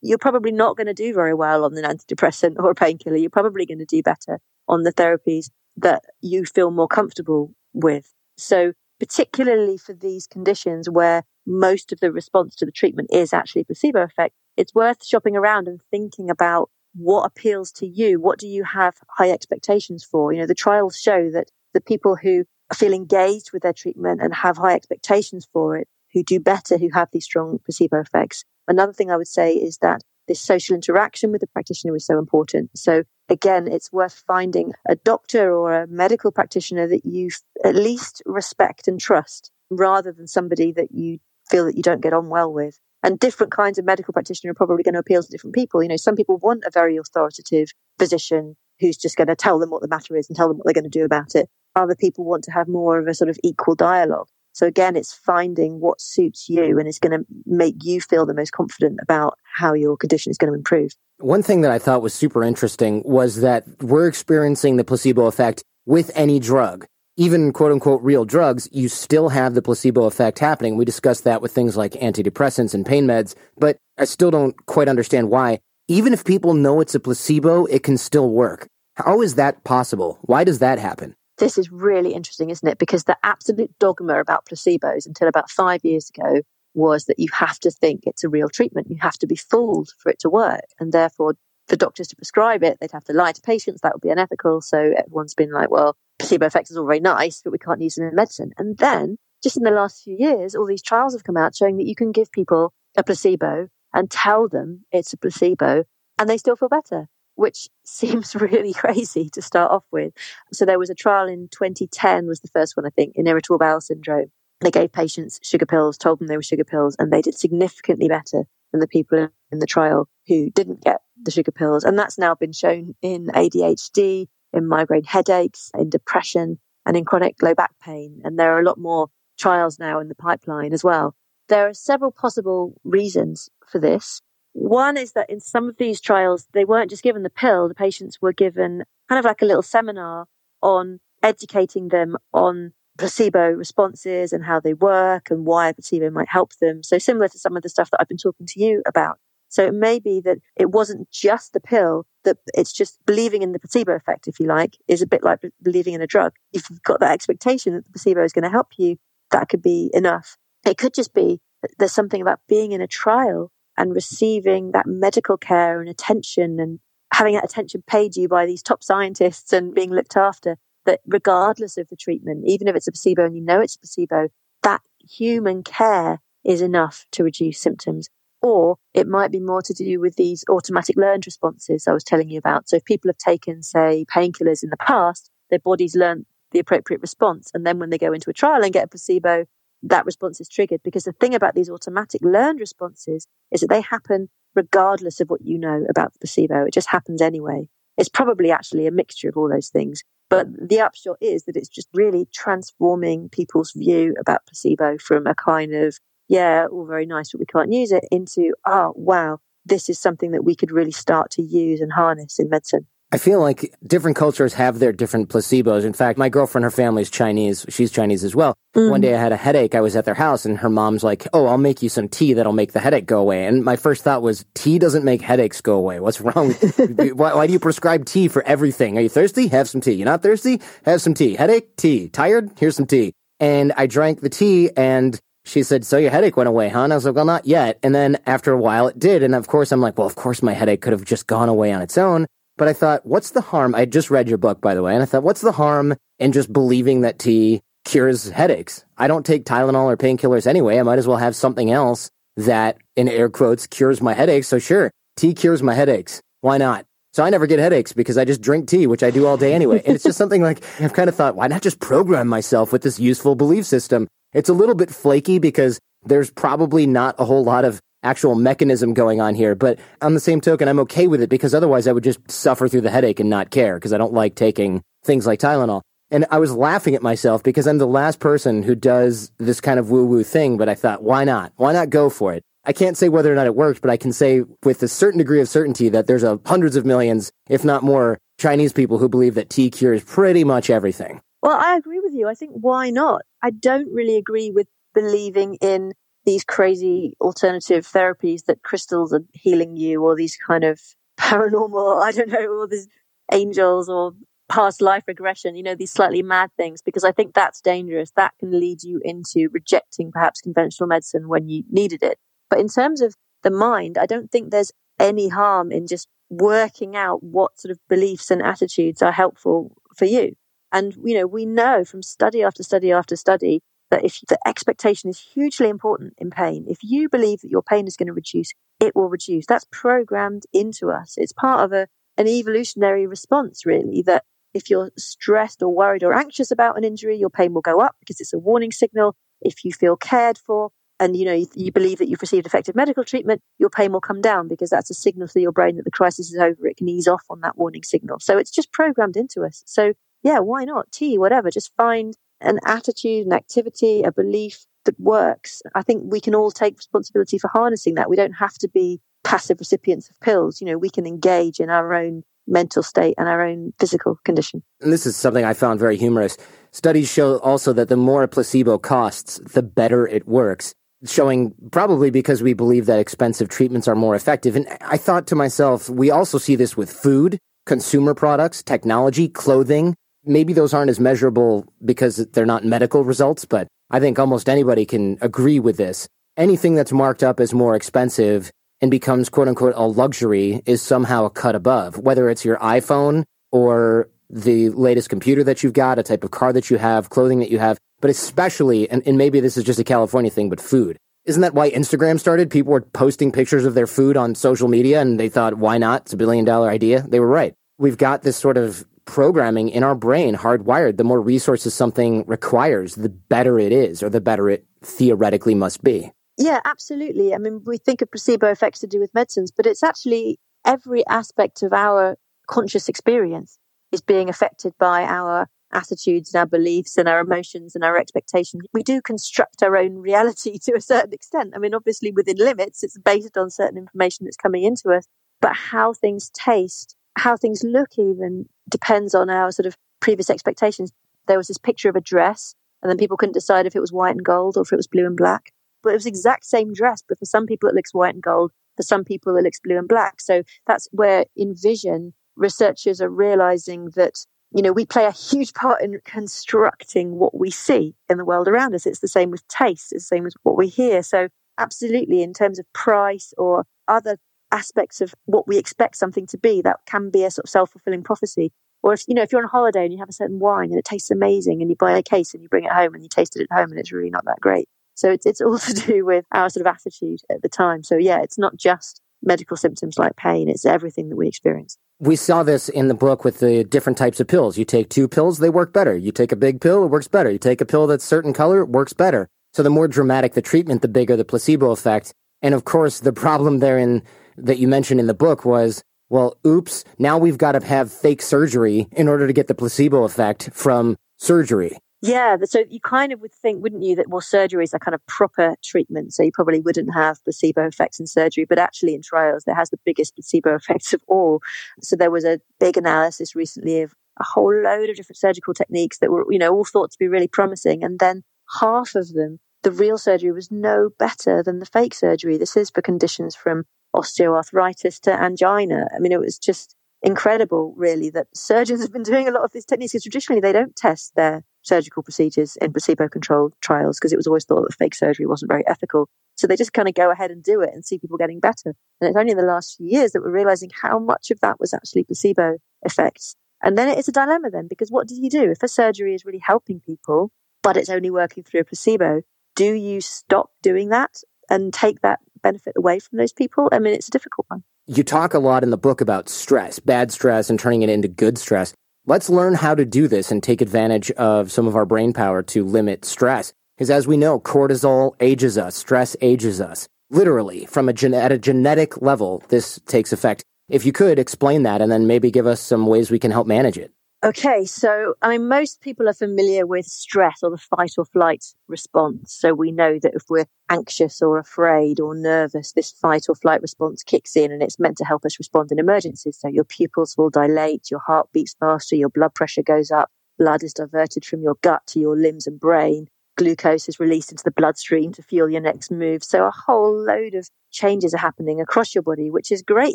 [0.00, 3.16] you're probably not going to do very well on an antidepressant or a painkiller.
[3.16, 8.12] You're probably going to do better on the therapies that you feel more comfortable with.
[8.36, 13.64] So, particularly for these conditions where most of the response to the treatment is actually
[13.64, 18.20] placebo effect, it's worth shopping around and thinking about what appeals to you.
[18.20, 20.32] What do you have high expectations for?
[20.32, 22.44] You know, the trials show that the people who
[22.74, 26.90] feel engaged with their treatment and have high expectations for it, who do better, who
[26.92, 28.44] have these strong placebo effects.
[28.68, 32.18] Another thing I would say is that this social interaction with the practitioner is so
[32.18, 32.70] important.
[32.76, 37.30] So again, it's worth finding a doctor or a medical practitioner that you
[37.64, 41.18] at least respect and trust rather than somebody that you
[41.50, 42.78] feel that you don't get on well with.
[43.02, 45.82] And different kinds of medical practitioner are probably going to appeal to different people.
[45.82, 49.70] You know, some people want a very authoritative physician who's just going to tell them
[49.70, 51.48] what the matter is and tell them what they're going to do about it.
[51.76, 54.28] Other people want to have more of a sort of equal dialogue.
[54.52, 58.34] So again, it's finding what suits you and is going to make you feel the
[58.34, 60.92] most confident about how your condition is going to improve.
[61.18, 65.62] One thing that I thought was super interesting was that we're experiencing the placebo effect
[65.86, 66.86] with any drug
[67.20, 70.78] even quote unquote real drugs, you still have the placebo effect happening.
[70.78, 74.88] We discussed that with things like antidepressants and pain meds, but I still don't quite
[74.88, 75.58] understand why.
[75.86, 78.68] Even if people know it's a placebo, it can still work.
[78.94, 80.18] How is that possible?
[80.22, 81.14] Why does that happen?
[81.36, 82.78] This is really interesting, isn't it?
[82.78, 86.40] Because the absolute dogma about placebos until about five years ago
[86.72, 88.88] was that you have to think it's a real treatment.
[88.88, 90.64] You have to be fooled for it to work.
[90.78, 91.34] And therefore,
[91.70, 93.80] for doctors to prescribe it, they'd have to lie to patients.
[93.80, 94.60] That would be unethical.
[94.60, 97.94] So everyone's been like, well, placebo effects is all very nice, but we can't use
[97.94, 98.50] them in medicine.
[98.58, 101.76] And then just in the last few years, all these trials have come out showing
[101.78, 105.84] that you can give people a placebo and tell them it's a placebo
[106.18, 110.12] and they still feel better, which seems really crazy to start off with.
[110.52, 113.58] So there was a trial in 2010 was the first one, I think, in irritable
[113.58, 114.32] bowel syndrome.
[114.60, 118.08] They gave patients sugar pills, told them they were sugar pills, and they did significantly
[118.08, 121.84] better than the people in the trial who didn't get the sugar pills.
[121.84, 127.42] And that's now been shown in ADHD, in migraine headaches, in depression, and in chronic
[127.42, 128.20] low back pain.
[128.24, 129.08] And there are a lot more
[129.38, 131.14] trials now in the pipeline as well.
[131.48, 134.20] There are several possible reasons for this.
[134.52, 137.74] One is that in some of these trials, they weren't just given the pill, the
[137.74, 140.26] patients were given kind of like a little seminar
[140.62, 146.28] on educating them on placebo responses and how they work and why a placebo might
[146.28, 146.82] help them.
[146.82, 149.18] So similar to some of the stuff that I've been talking to you about.
[149.50, 153.52] So it may be that it wasn't just the pill, that it's just believing in
[153.52, 156.32] the placebo effect, if you like, is a bit like believing in a drug.
[156.52, 158.96] If you've got that expectation that the placebo is going to help you,
[159.32, 160.36] that could be enough.
[160.64, 164.86] It could just be that there's something about being in a trial and receiving that
[164.86, 166.78] medical care and attention and
[167.12, 171.76] having that attention paid you by these top scientists and being looked after that regardless
[171.76, 174.28] of the treatment, even if it's a placebo and you know it's a placebo,
[174.62, 178.08] that human care is enough to reduce symptoms.
[178.42, 182.30] Or it might be more to do with these automatic learned responses I was telling
[182.30, 182.68] you about.
[182.68, 187.02] So if people have taken, say, painkillers in the past, their bodies learn the appropriate
[187.02, 187.50] response.
[187.52, 189.44] And then when they go into a trial and get a placebo,
[189.82, 190.82] that response is triggered.
[190.82, 195.42] Because the thing about these automatic learned responses is that they happen regardless of what
[195.42, 196.64] you know about the placebo.
[196.64, 197.68] It just happens anyway.
[197.96, 200.02] It's probably actually a mixture of all those things.
[200.28, 205.34] But the upshot is that it's just really transforming people's view about placebo from a
[205.34, 205.98] kind of,
[206.30, 210.30] yeah, all very nice, but we can't use it into, oh, wow, this is something
[210.30, 212.86] that we could really start to use and harness in medicine.
[213.12, 215.84] I feel like different cultures have their different placebos.
[215.84, 217.66] In fact, my girlfriend, her family's Chinese.
[217.68, 218.54] She's Chinese as well.
[218.76, 218.90] Mm.
[218.90, 219.74] One day I had a headache.
[219.74, 222.34] I was at their house and her mom's like, Oh, I'll make you some tea
[222.34, 223.46] that'll make the headache go away.
[223.46, 225.98] And my first thought was, tea doesn't make headaches go away.
[225.98, 226.52] What's wrong?
[227.16, 228.96] why, why do you prescribe tea for everything?
[228.96, 229.48] Are you thirsty?
[229.48, 229.94] Have some tea.
[229.94, 230.60] You're not thirsty?
[230.84, 231.34] Have some tea.
[231.34, 231.74] Headache?
[231.74, 232.08] Tea.
[232.10, 232.52] Tired?
[232.60, 233.12] Here's some tea.
[233.40, 235.18] And I drank the tea and
[235.50, 236.84] she said, So your headache went away, huh?
[236.84, 237.78] And I was like, Well, not yet.
[237.82, 239.22] And then after a while it did.
[239.22, 241.72] And of course, I'm like, Well, of course my headache could have just gone away
[241.72, 242.26] on its own.
[242.60, 243.74] But I thought, what's the harm?
[243.74, 246.30] I just read your book, by the way, and I thought, what's the harm in
[246.30, 248.84] just believing that tea cures headaches?
[248.98, 250.78] I don't take Tylenol or painkillers anyway.
[250.78, 254.46] I might as well have something else that, in air quotes, cures my headaches.
[254.46, 256.20] So sure, tea cures my headaches.
[256.42, 256.84] Why not?
[257.14, 259.54] So I never get headaches because I just drink tea, which I do all day
[259.54, 259.82] anyway.
[259.86, 262.82] And it's just something like I've kind of thought, why not just program myself with
[262.82, 264.06] this useful belief system?
[264.32, 268.94] It's a little bit flaky because there's probably not a whole lot of actual mechanism
[268.94, 269.54] going on here.
[269.54, 272.68] But on the same token, I'm okay with it because otherwise I would just suffer
[272.68, 275.82] through the headache and not care because I don't like taking things like Tylenol.
[276.10, 279.78] And I was laughing at myself because I'm the last person who does this kind
[279.78, 281.52] of woo woo thing, but I thought, why not?
[281.56, 282.42] Why not go for it?
[282.64, 285.18] I can't say whether or not it worked, but I can say with a certain
[285.18, 289.08] degree of certainty that there's a hundreds of millions, if not more, Chinese people who
[289.08, 291.20] believe that tea cures pretty much everything.
[291.42, 292.28] Well, I agree with you.
[292.28, 293.22] I think why not?
[293.42, 295.92] I don't really agree with believing in
[296.24, 300.80] these crazy alternative therapies that crystals are healing you or these kind of
[301.20, 302.88] paranormal, I don't know, all these
[303.32, 304.12] angels or
[304.48, 308.10] past life regression, you know, these slightly mad things, because I think that's dangerous.
[308.16, 312.18] That can lead you into rejecting perhaps conventional medicine when you needed it.
[312.48, 316.96] But in terms of the mind, I don't think there's any harm in just working
[316.96, 320.34] out what sort of beliefs and attitudes are helpful for you.
[320.72, 325.10] And, you know, we know from study after study after study that if the expectation
[325.10, 328.52] is hugely important in pain, if you believe that your pain is going to reduce,
[328.78, 329.46] it will reduce.
[329.46, 331.14] That's programmed into us.
[331.16, 336.12] It's part of a, an evolutionary response, really, that if you're stressed or worried or
[336.12, 339.16] anxious about an injury, your pain will go up because it's a warning signal.
[339.40, 342.74] If you feel cared for and you know you, you believe that you've received effective
[342.74, 345.84] medical treatment, your pain will come down because that's a signal to your brain that
[345.84, 346.66] the crisis is over.
[346.66, 348.18] It can ease off on that warning signal.
[348.20, 349.62] So it's just programmed into us.
[349.66, 350.90] So yeah, why not?
[350.92, 351.50] Tea, whatever.
[351.50, 355.62] Just find an attitude, an activity, a belief that works.
[355.74, 358.10] I think we can all take responsibility for harnessing that.
[358.10, 360.60] We don't have to be passive recipients of pills.
[360.60, 364.62] You know, we can engage in our own mental state and our own physical condition.
[364.80, 366.36] And this is something I found very humorous.
[366.72, 370.74] Studies show also that the more a placebo costs, the better it works.
[371.04, 374.56] Showing probably because we believe that expensive treatments are more effective.
[374.56, 379.94] And I thought to myself, we also see this with food, consumer products, technology, clothing
[380.24, 384.86] maybe those aren't as measurable because they're not medical results, but I think almost anybody
[384.86, 386.08] can agree with this.
[386.36, 388.50] Anything that's marked up as more expensive
[388.80, 393.24] and becomes quote unquote a luxury is somehow a cut above, whether it's your iPhone
[393.50, 397.40] or the latest computer that you've got, a type of car that you have, clothing
[397.40, 400.60] that you have, but especially, and, and maybe this is just a California thing, but
[400.60, 400.96] food.
[401.24, 402.50] Isn't that why Instagram started?
[402.50, 406.02] People were posting pictures of their food on social media and they thought, why not?
[406.02, 407.02] It's a billion dollar idea.
[407.02, 407.54] They were right.
[407.78, 410.96] We've got this sort of programming in our brain hardwired.
[410.96, 415.82] The more resources something requires, the better it is, or the better it theoretically must
[415.82, 416.12] be.
[416.38, 417.34] Yeah, absolutely.
[417.34, 421.04] I mean, we think of placebo effects to do with medicines, but it's actually every
[421.08, 423.58] aspect of our conscious experience
[423.90, 428.62] is being affected by our attitudes and our beliefs and our emotions and our expectations.
[428.72, 431.52] We do construct our own reality to a certain extent.
[431.54, 435.06] I mean, obviously within limits, it's based on certain information that's coming into us,
[435.40, 440.90] but how things taste, how things look even depends on our sort of previous expectations.
[441.26, 443.92] There was this picture of a dress and then people couldn't decide if it was
[443.92, 445.52] white and gold or if it was blue and black.
[445.82, 448.22] But it was the exact same dress, but for some people it looks white and
[448.22, 448.52] gold.
[448.76, 450.20] For some people it looks blue and black.
[450.20, 455.54] So that's where in vision, researchers are realizing that you know, we play a huge
[455.54, 458.84] part in constructing what we see in the world around us.
[458.84, 461.04] It's the same with taste, it's the same with what we hear.
[461.04, 464.16] So, absolutely, in terms of price or other
[464.52, 467.70] aspects of what we expect something to be, that can be a sort of self
[467.70, 468.52] fulfilling prophecy.
[468.82, 470.78] Or if you know, if you're on holiday and you have a certain wine and
[470.78, 473.08] it tastes amazing, and you buy a case and you bring it home and you
[473.08, 474.68] taste it at home and it's really not that great.
[474.94, 477.82] So it's it's all to do with our sort of attitude at the time.
[477.82, 482.16] So yeah, it's not just medical symptoms like pain; it's everything that we experience we
[482.16, 484.56] saw this in the book with the different types of pills.
[484.56, 485.94] You take two pills, they work better.
[485.96, 487.30] You take a big pill, it works better.
[487.30, 489.28] You take a pill that's certain color, it works better.
[489.52, 492.14] So the more dramatic the treatment, the bigger the placebo effect.
[492.40, 494.02] And of course, the problem therein
[494.44, 498.22] that you mentioned in the book was, well, oops, now we've got to have fake
[498.22, 501.78] surgery in order to get the placebo effect from surgery.
[502.02, 504.94] Yeah, so you kind of would think, wouldn't you, that well, surgery is a kind
[504.94, 506.14] of proper treatment.
[506.14, 509.68] So you probably wouldn't have placebo effects in surgery, but actually in trials, there has
[509.68, 511.40] the biggest placebo effects of all.
[511.82, 515.98] So there was a big analysis recently of a whole load of different surgical techniques
[515.98, 517.84] that were, you know, all thought to be really promising.
[517.84, 518.22] And then
[518.60, 522.38] half of them, the real surgery was no better than the fake surgery.
[522.38, 523.64] This is for conditions from
[523.94, 525.86] osteoarthritis to angina.
[525.94, 529.52] I mean, it was just incredible, really, that surgeons have been doing a lot of
[529.52, 534.12] these techniques because traditionally they don't test their surgical procedures in placebo controlled trials because
[534.12, 536.08] it was always thought that fake surgery wasn't very ethical.
[536.36, 538.74] So they just kind of go ahead and do it and see people getting better.
[539.00, 541.60] And it's only in the last few years that we're realizing how much of that
[541.60, 543.36] was actually placebo effects.
[543.62, 545.50] And then it's a dilemma then because what do you do?
[545.50, 547.30] If a surgery is really helping people,
[547.62, 549.20] but it's only working through a placebo,
[549.54, 551.20] do you stop doing that
[551.50, 553.68] and take that benefit away from those people?
[553.72, 554.62] I mean, it's a difficult one.
[554.86, 558.08] You talk a lot in the book about stress, bad stress, and turning it into
[558.08, 558.74] good stress.
[559.06, 562.42] Let's learn how to do this and take advantage of some of our brain power
[562.44, 563.52] to limit stress.
[563.76, 566.86] Because as we know, cortisol ages us, stress ages us.
[567.08, 570.44] Literally, from a gen- at a genetic level, this takes effect.
[570.68, 573.46] If you could explain that and then maybe give us some ways we can help
[573.46, 573.92] manage it.
[574.22, 578.44] Okay, so I mean, most people are familiar with stress or the fight or flight
[578.68, 579.32] response.
[579.32, 583.62] So we know that if we're anxious or afraid or nervous, this fight or flight
[583.62, 586.36] response kicks in and it's meant to help us respond in emergencies.
[586.38, 590.62] So your pupils will dilate, your heart beats faster, your blood pressure goes up, blood
[590.62, 593.08] is diverted from your gut to your limbs and brain.
[593.38, 596.22] Glucose is released into the bloodstream to fuel your next move.
[596.22, 599.94] So a whole load of changes are happening across your body, which is great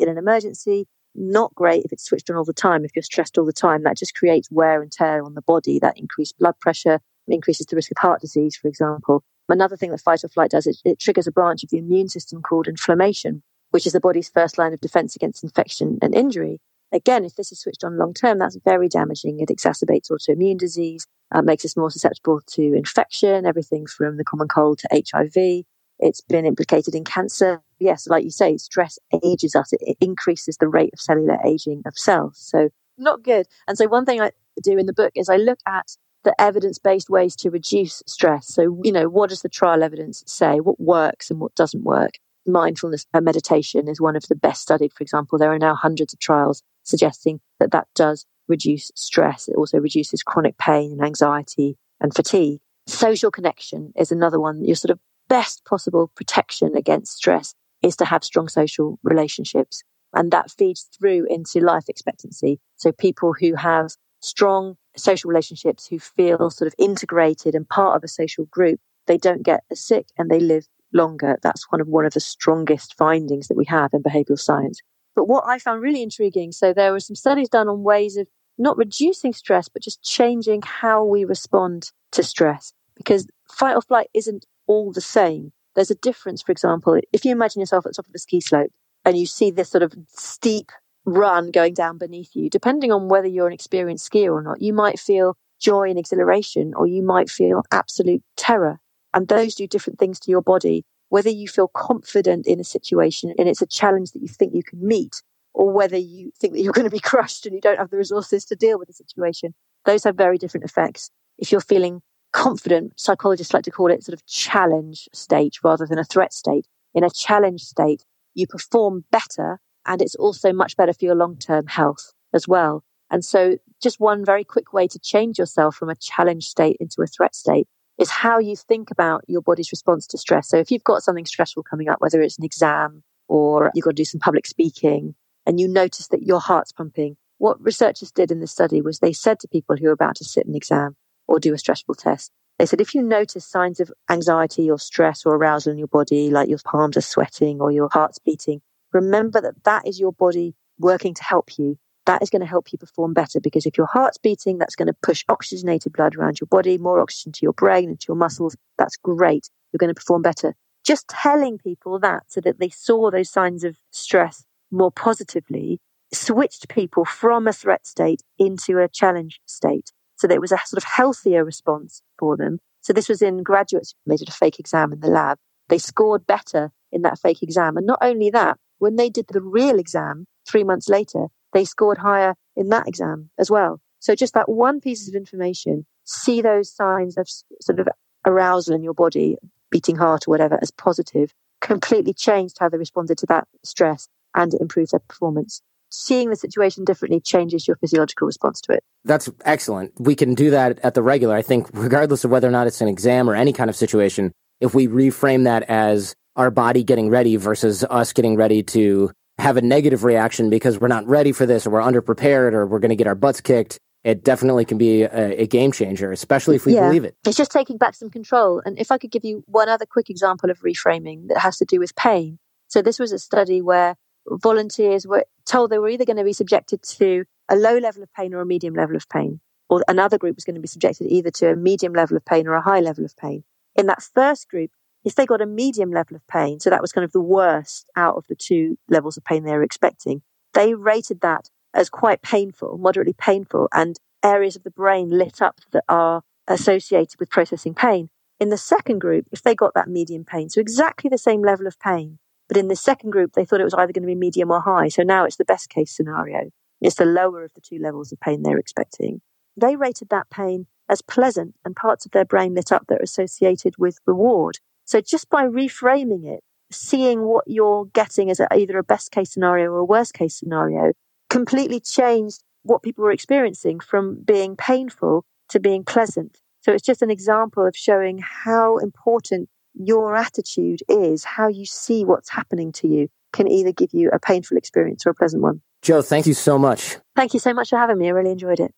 [0.00, 2.84] in an emergency not great if it's switched on all the time.
[2.84, 5.78] If you're stressed all the time, that just creates wear and tear on the body.
[5.78, 9.22] That increased blood pressure, increases the risk of heart disease, for example.
[9.48, 12.08] Another thing that fight or flight does, it, it triggers a branch of the immune
[12.08, 16.60] system called inflammation, which is the body's first line of defense against infection and injury.
[16.92, 19.40] Again, if this is switched on long term, that's very damaging.
[19.40, 24.48] It exacerbates autoimmune disease, uh, makes us more susceptible to infection, everything from the common
[24.48, 25.64] cold to HIV.
[25.98, 27.62] It's been implicated in cancer.
[27.78, 29.72] Yes, like you say, stress ages us.
[29.72, 32.38] It, increases the rate of cellular aging of cells.
[32.38, 33.46] So not good.
[33.66, 34.32] And so one thing I
[34.62, 38.48] do in the book is I look at the evidence-based ways to reduce stress.
[38.48, 40.60] So, you know, what does the trial evidence say?
[40.60, 42.12] What works and what doesn't work?
[42.46, 44.92] Mindfulness and meditation is one of the best studied.
[44.92, 49.48] For example, there are now hundreds of trials suggesting that that does reduce stress.
[49.48, 52.60] It also reduces chronic pain and anxiety and fatigue.
[52.86, 54.64] Social connection is another one.
[54.64, 59.82] You're sort of best possible protection against stress is to have strong social relationships.
[60.14, 62.58] And that feeds through into life expectancy.
[62.76, 68.04] So people who have strong social relationships, who feel sort of integrated and part of
[68.04, 71.38] a social group, they don't get as sick and they live longer.
[71.42, 74.80] That's one of one of the strongest findings that we have in behavioral science.
[75.14, 78.26] But what I found really intriguing, so there were some studies done on ways of
[78.58, 82.72] not reducing stress, but just changing how we respond to stress.
[82.96, 85.52] Because fight or flight isn't all the same.
[85.74, 88.40] There's a difference, for example, if you imagine yourself at the top of a ski
[88.40, 88.70] slope
[89.04, 90.72] and you see this sort of steep
[91.04, 94.72] run going down beneath you, depending on whether you're an experienced skier or not, you
[94.72, 98.78] might feel joy and exhilaration or you might feel absolute terror.
[99.14, 103.32] And those do different things to your body whether you feel confident in a situation
[103.38, 105.22] and it's a challenge that you think you can meet,
[105.54, 107.96] or whether you think that you're going to be crushed and you don't have the
[107.96, 109.54] resources to deal with the situation.
[109.84, 111.10] Those have very different effects.
[111.38, 112.02] If you're feeling
[112.36, 116.66] confident, psychologists like to call it sort of challenge state rather than a threat state.
[116.94, 121.38] In a challenge state, you perform better and it's also much better for your long
[121.38, 122.84] term health as well.
[123.10, 127.00] And so, just one very quick way to change yourself from a challenge state into
[127.00, 127.68] a threat state
[127.98, 130.48] is how you think about your body's response to stress.
[130.48, 133.92] So, if you've got something stressful coming up, whether it's an exam or you've got
[133.92, 135.14] to do some public speaking,
[135.46, 139.12] and you notice that your heart's pumping, what researchers did in the study was they
[139.14, 140.96] said to people who are about to sit an exam
[141.28, 145.26] or do a stressful test, they said if you notice signs of anxiety or stress
[145.26, 148.62] or arousal in your body, like your palms are sweating or your heart's beating,
[148.92, 152.72] remember that that is your body working to help you that is going to help
[152.72, 156.40] you perform better because if your heart's beating, that's going to push oxygenated blood around
[156.40, 158.56] your body, more oxygen to your brain and to your muscles.
[158.78, 159.50] That's great.
[159.72, 160.54] You're going to perform better.
[160.84, 165.80] Just telling people that so that they saw those signs of stress more positively
[166.14, 169.90] switched people from a threat state into a challenge state.
[170.16, 172.58] So it was a sort of healthier response for them.
[172.80, 173.94] So this was in graduates.
[174.06, 175.38] They did a fake exam in the lab.
[175.68, 177.76] They scored better in that fake exam.
[177.76, 181.98] And not only that, when they did the real exam three months later, they scored
[181.98, 183.80] higher in that exam as well.
[183.98, 187.28] So just that one piece of information, see those signs of
[187.60, 187.88] sort of
[188.24, 189.36] arousal in your body,
[189.70, 194.54] beating heart or whatever as positive, completely changed how they responded to that stress and
[194.54, 195.62] it improved their performance.
[195.90, 198.82] Seeing the situation differently changes your physiological response to it.
[199.04, 199.92] That's excellent.
[199.98, 201.34] We can do that at the regular.
[201.34, 204.32] I think, regardless of whether or not it's an exam or any kind of situation,
[204.60, 209.56] if we reframe that as our body getting ready versus us getting ready to have
[209.56, 212.90] a negative reaction because we're not ready for this or we're underprepared or we're going
[212.90, 216.64] to get our butts kicked, it definitely can be a, a game changer, especially if
[216.64, 216.86] we yeah.
[216.86, 217.16] believe it.
[217.26, 218.62] It's just taking back some control.
[218.64, 221.64] And if I could give you one other quick example of reframing that has to
[221.64, 222.38] do with pain.
[222.68, 223.96] So this was a study where
[224.28, 228.12] volunteers were told they were either going to be subjected to a low level of
[228.12, 231.06] pain or a medium level of pain, or another group was going to be subjected
[231.08, 233.44] either to a medium level of pain or a high level of pain.
[233.74, 234.70] In that first group,
[235.04, 237.88] if they got a medium level of pain, so that was kind of the worst
[237.96, 240.22] out of the two levels of pain they were expecting,
[240.54, 245.60] they rated that as quite painful, moderately painful, and areas of the brain lit up
[245.70, 248.08] that are associated with processing pain.
[248.40, 251.66] In the second group, if they got that medium pain, so exactly the same level
[251.66, 252.18] of pain,
[252.48, 254.60] but in the second group, they thought it was either going to be medium or
[254.60, 254.88] high.
[254.88, 256.50] So now it's the best case scenario.
[256.80, 259.20] It's the lower of the two levels of pain they're expecting.
[259.56, 263.04] They rated that pain as pleasant and parts of their brain lit up that are
[263.04, 264.58] associated with reward.
[264.84, 266.40] So just by reframing it,
[266.70, 270.92] seeing what you're getting as either a best case scenario or a worst case scenario
[271.30, 276.38] completely changed what people were experiencing from being painful to being pleasant.
[276.62, 282.04] So it's just an example of showing how important your attitude is, how you see
[282.04, 285.60] what's happening to you can either give you a painful experience or a pleasant one.
[285.82, 286.96] Jo, thank you so much.
[287.14, 288.06] Thank you so much for having me.
[288.08, 288.74] I really enjoyed it.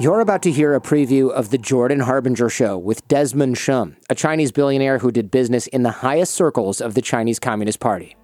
[0.00, 4.14] You're about to hear a preview of The Jordan Harbinger Show with Desmond Shum, a
[4.14, 8.16] Chinese billionaire who did business in the highest circles of the Chinese Communist Party.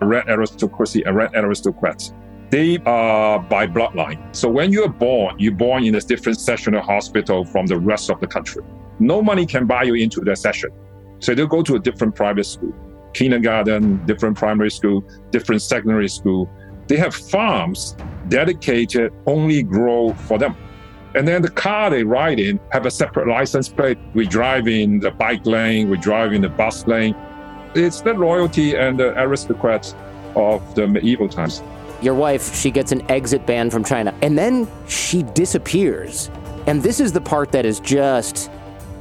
[0.00, 2.12] A Red aristocracy and red aristocrats,
[2.50, 4.34] they are by bloodline.
[4.34, 8.20] So when you're born, you're born in a different sectional hospital from the rest of
[8.20, 8.62] the country.
[8.98, 10.70] No money can buy you into that session.
[11.20, 12.72] So they'll go to a different private school,
[13.12, 16.48] kindergarten, different primary school, different secondary school.
[16.86, 17.96] They have farms
[18.28, 20.56] dedicated only grow for them.
[21.14, 23.98] And then the car they ride in have a separate license plate.
[24.14, 27.14] We drive in the bike lane, we drive in the bus lane.
[27.74, 29.94] It's the loyalty and the aristocrats
[30.34, 31.62] of the medieval times.
[32.00, 36.30] Your wife, she gets an exit ban from China, and then she disappears.
[36.66, 38.50] And this is the part that is just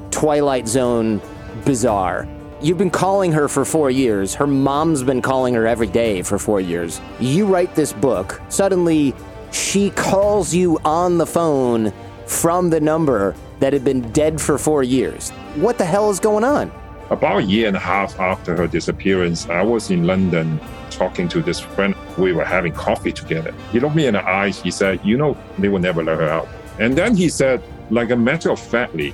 [0.09, 1.21] Twilight Zone
[1.63, 2.27] bizarre.
[2.59, 4.33] You've been calling her for four years.
[4.33, 6.99] Her mom's been calling her every day for four years.
[7.19, 8.41] You write this book.
[8.49, 9.13] Suddenly,
[9.51, 11.93] she calls you on the phone
[12.25, 15.29] from the number that had been dead for four years.
[15.55, 16.71] What the hell is going on?
[17.11, 20.59] About a year and a half after her disappearance, I was in London
[20.97, 21.95] talking to this friend.
[22.17, 23.53] We were having coffee together.
[23.71, 24.59] He looked me in the eyes.
[24.61, 26.47] He said, You know, they will never let her out.
[26.79, 29.13] And then he said, like a matter of factly,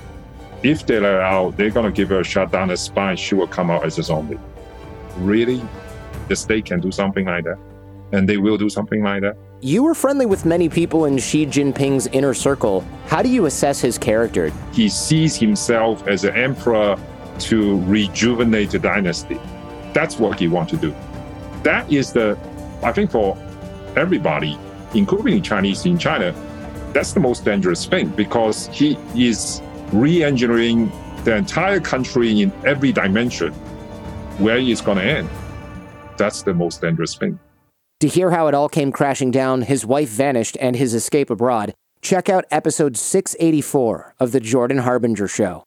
[0.62, 3.16] if they let her out, they're going to give her a shot down the spine.
[3.16, 4.38] She will come out as a zombie.
[5.18, 5.62] Really?
[6.28, 7.58] The state can do something like that?
[8.12, 9.36] And they will do something like that?
[9.60, 12.84] You were friendly with many people in Xi Jinping's inner circle.
[13.06, 14.52] How do you assess his character?
[14.72, 16.96] He sees himself as an emperor
[17.40, 19.40] to rejuvenate the dynasty.
[19.92, 20.94] That's what he wants to do.
[21.64, 22.38] That is the,
[22.82, 23.36] I think, for
[23.96, 24.58] everybody,
[24.94, 26.32] including Chinese in China,
[26.92, 29.60] that's the most dangerous thing because he is
[29.92, 30.92] re engineering
[31.24, 33.52] the entire country in every dimension,
[34.38, 35.28] where it's going to end.
[36.18, 37.38] That's the most dangerous thing.
[38.00, 41.72] To hear how it all came crashing down, his wife vanished, and his escape abroad,
[42.02, 45.64] check out episode 684 of The Jordan Harbinger Show.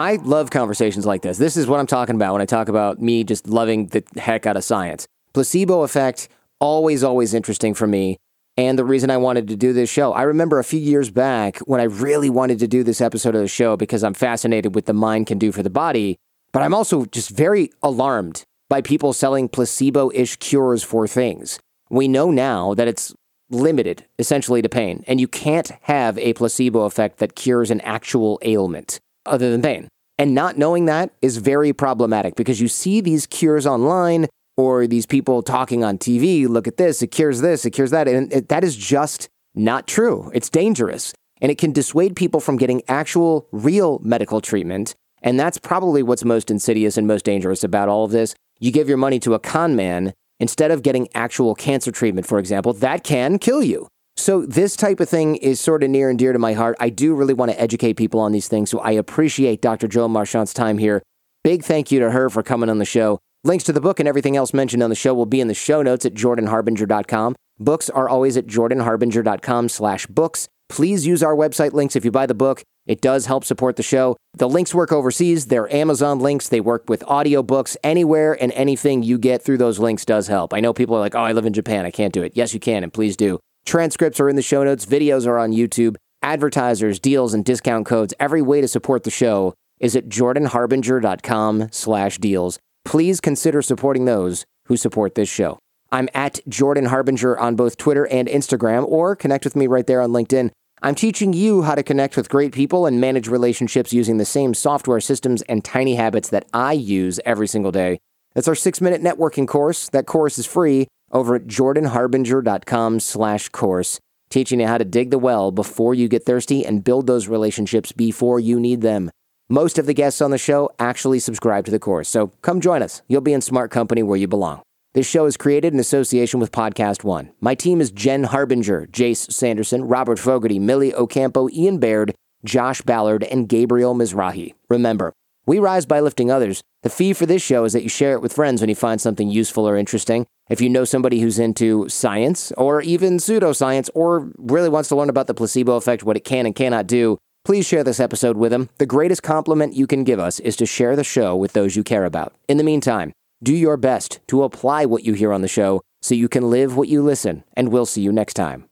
[0.00, 1.36] I love conversations like this.
[1.36, 4.46] This is what I'm talking about when I talk about me just loving the heck
[4.46, 5.06] out of science.
[5.34, 8.16] Placebo effect, always, always interesting for me.
[8.56, 10.14] And the reason I wanted to do this show.
[10.14, 13.42] I remember a few years back when I really wanted to do this episode of
[13.42, 16.16] the show because I'm fascinated with the mind can do for the body,
[16.50, 21.60] but I'm also just very alarmed by people selling placebo ish cures for things.
[21.90, 23.14] We know now that it's
[23.50, 28.38] limited essentially to pain, and you can't have a placebo effect that cures an actual
[28.40, 28.98] ailment
[29.30, 29.88] other than pain.
[30.18, 35.06] And not knowing that is very problematic because you see these cures online or these
[35.06, 38.06] people talking on TV, look at this, it cures this, it cures that.
[38.06, 40.30] And it, that is just not true.
[40.34, 41.14] It's dangerous.
[41.40, 44.94] And it can dissuade people from getting actual, real medical treatment.
[45.22, 48.34] And that's probably what's most insidious and most dangerous about all of this.
[48.58, 52.38] You give your money to a con man instead of getting actual cancer treatment, for
[52.38, 53.88] example, that can kill you.
[54.20, 56.76] So, this type of thing is sort of near and dear to my heart.
[56.78, 58.68] I do really want to educate people on these things.
[58.68, 59.88] So, I appreciate Dr.
[59.88, 61.02] Jo Marchant's time here.
[61.42, 63.18] Big thank you to her for coming on the show.
[63.44, 65.54] Links to the book and everything else mentioned on the show will be in the
[65.54, 67.34] show notes at jordanharbinger.com.
[67.58, 70.48] Books are always at jordanharbinger.com slash books.
[70.68, 72.62] Please use our website links if you buy the book.
[72.86, 74.18] It does help support the show.
[74.34, 75.46] The links work overseas.
[75.46, 76.48] They're Amazon links.
[76.50, 77.76] They work with audiobooks.
[77.82, 80.52] Anywhere and anything you get through those links does help.
[80.52, 81.86] I know people are like, oh, I live in Japan.
[81.86, 82.32] I can't do it.
[82.34, 83.40] Yes, you can, and please do.
[83.70, 84.84] Transcripts are in the show notes.
[84.84, 85.94] Videos are on YouTube.
[86.22, 88.12] Advertisers, deals, and discount codes.
[88.18, 94.44] Every way to support the show is at jordanharbinger.com slash deals please consider supporting those
[94.66, 95.56] who support this show.
[95.92, 100.00] I'm at Jordan Harbinger on both Twitter and Instagram, or connect with me right there
[100.00, 100.50] on LinkedIn.
[100.82, 104.52] I'm teaching you how to connect with great people and manage relationships using the same
[104.52, 108.00] software systems and tiny habits that I use every single day.
[108.34, 109.88] That's our six minute networking course.
[109.90, 115.18] That course is free over at jordanharbinger.com slash course, teaching you how to dig the
[115.18, 119.10] well before you get thirsty and build those relationships before you need them.
[119.48, 122.82] Most of the guests on the show actually subscribe to the course, so come join
[122.82, 123.02] us.
[123.08, 124.62] You'll be in smart company where you belong.
[124.92, 127.30] This show is created in association with Podcast One.
[127.40, 133.22] My team is Jen Harbinger, Jace Sanderson, Robert Fogarty, Millie Ocampo, Ian Baird, Josh Ballard,
[133.24, 134.54] and Gabriel Mizrahi.
[134.68, 135.12] Remember,
[135.46, 136.62] we rise by lifting others.
[136.82, 139.00] The fee for this show is that you share it with friends when you find
[139.00, 140.26] something useful or interesting.
[140.50, 145.08] If you know somebody who's into science or even pseudoscience or really wants to learn
[145.08, 148.52] about the placebo effect, what it can and cannot do, Please share this episode with
[148.52, 148.68] them.
[148.78, 151.82] The greatest compliment you can give us is to share the show with those you
[151.82, 152.34] care about.
[152.48, 156.14] In the meantime, do your best to apply what you hear on the show so
[156.14, 158.69] you can live what you listen, and we'll see you next time.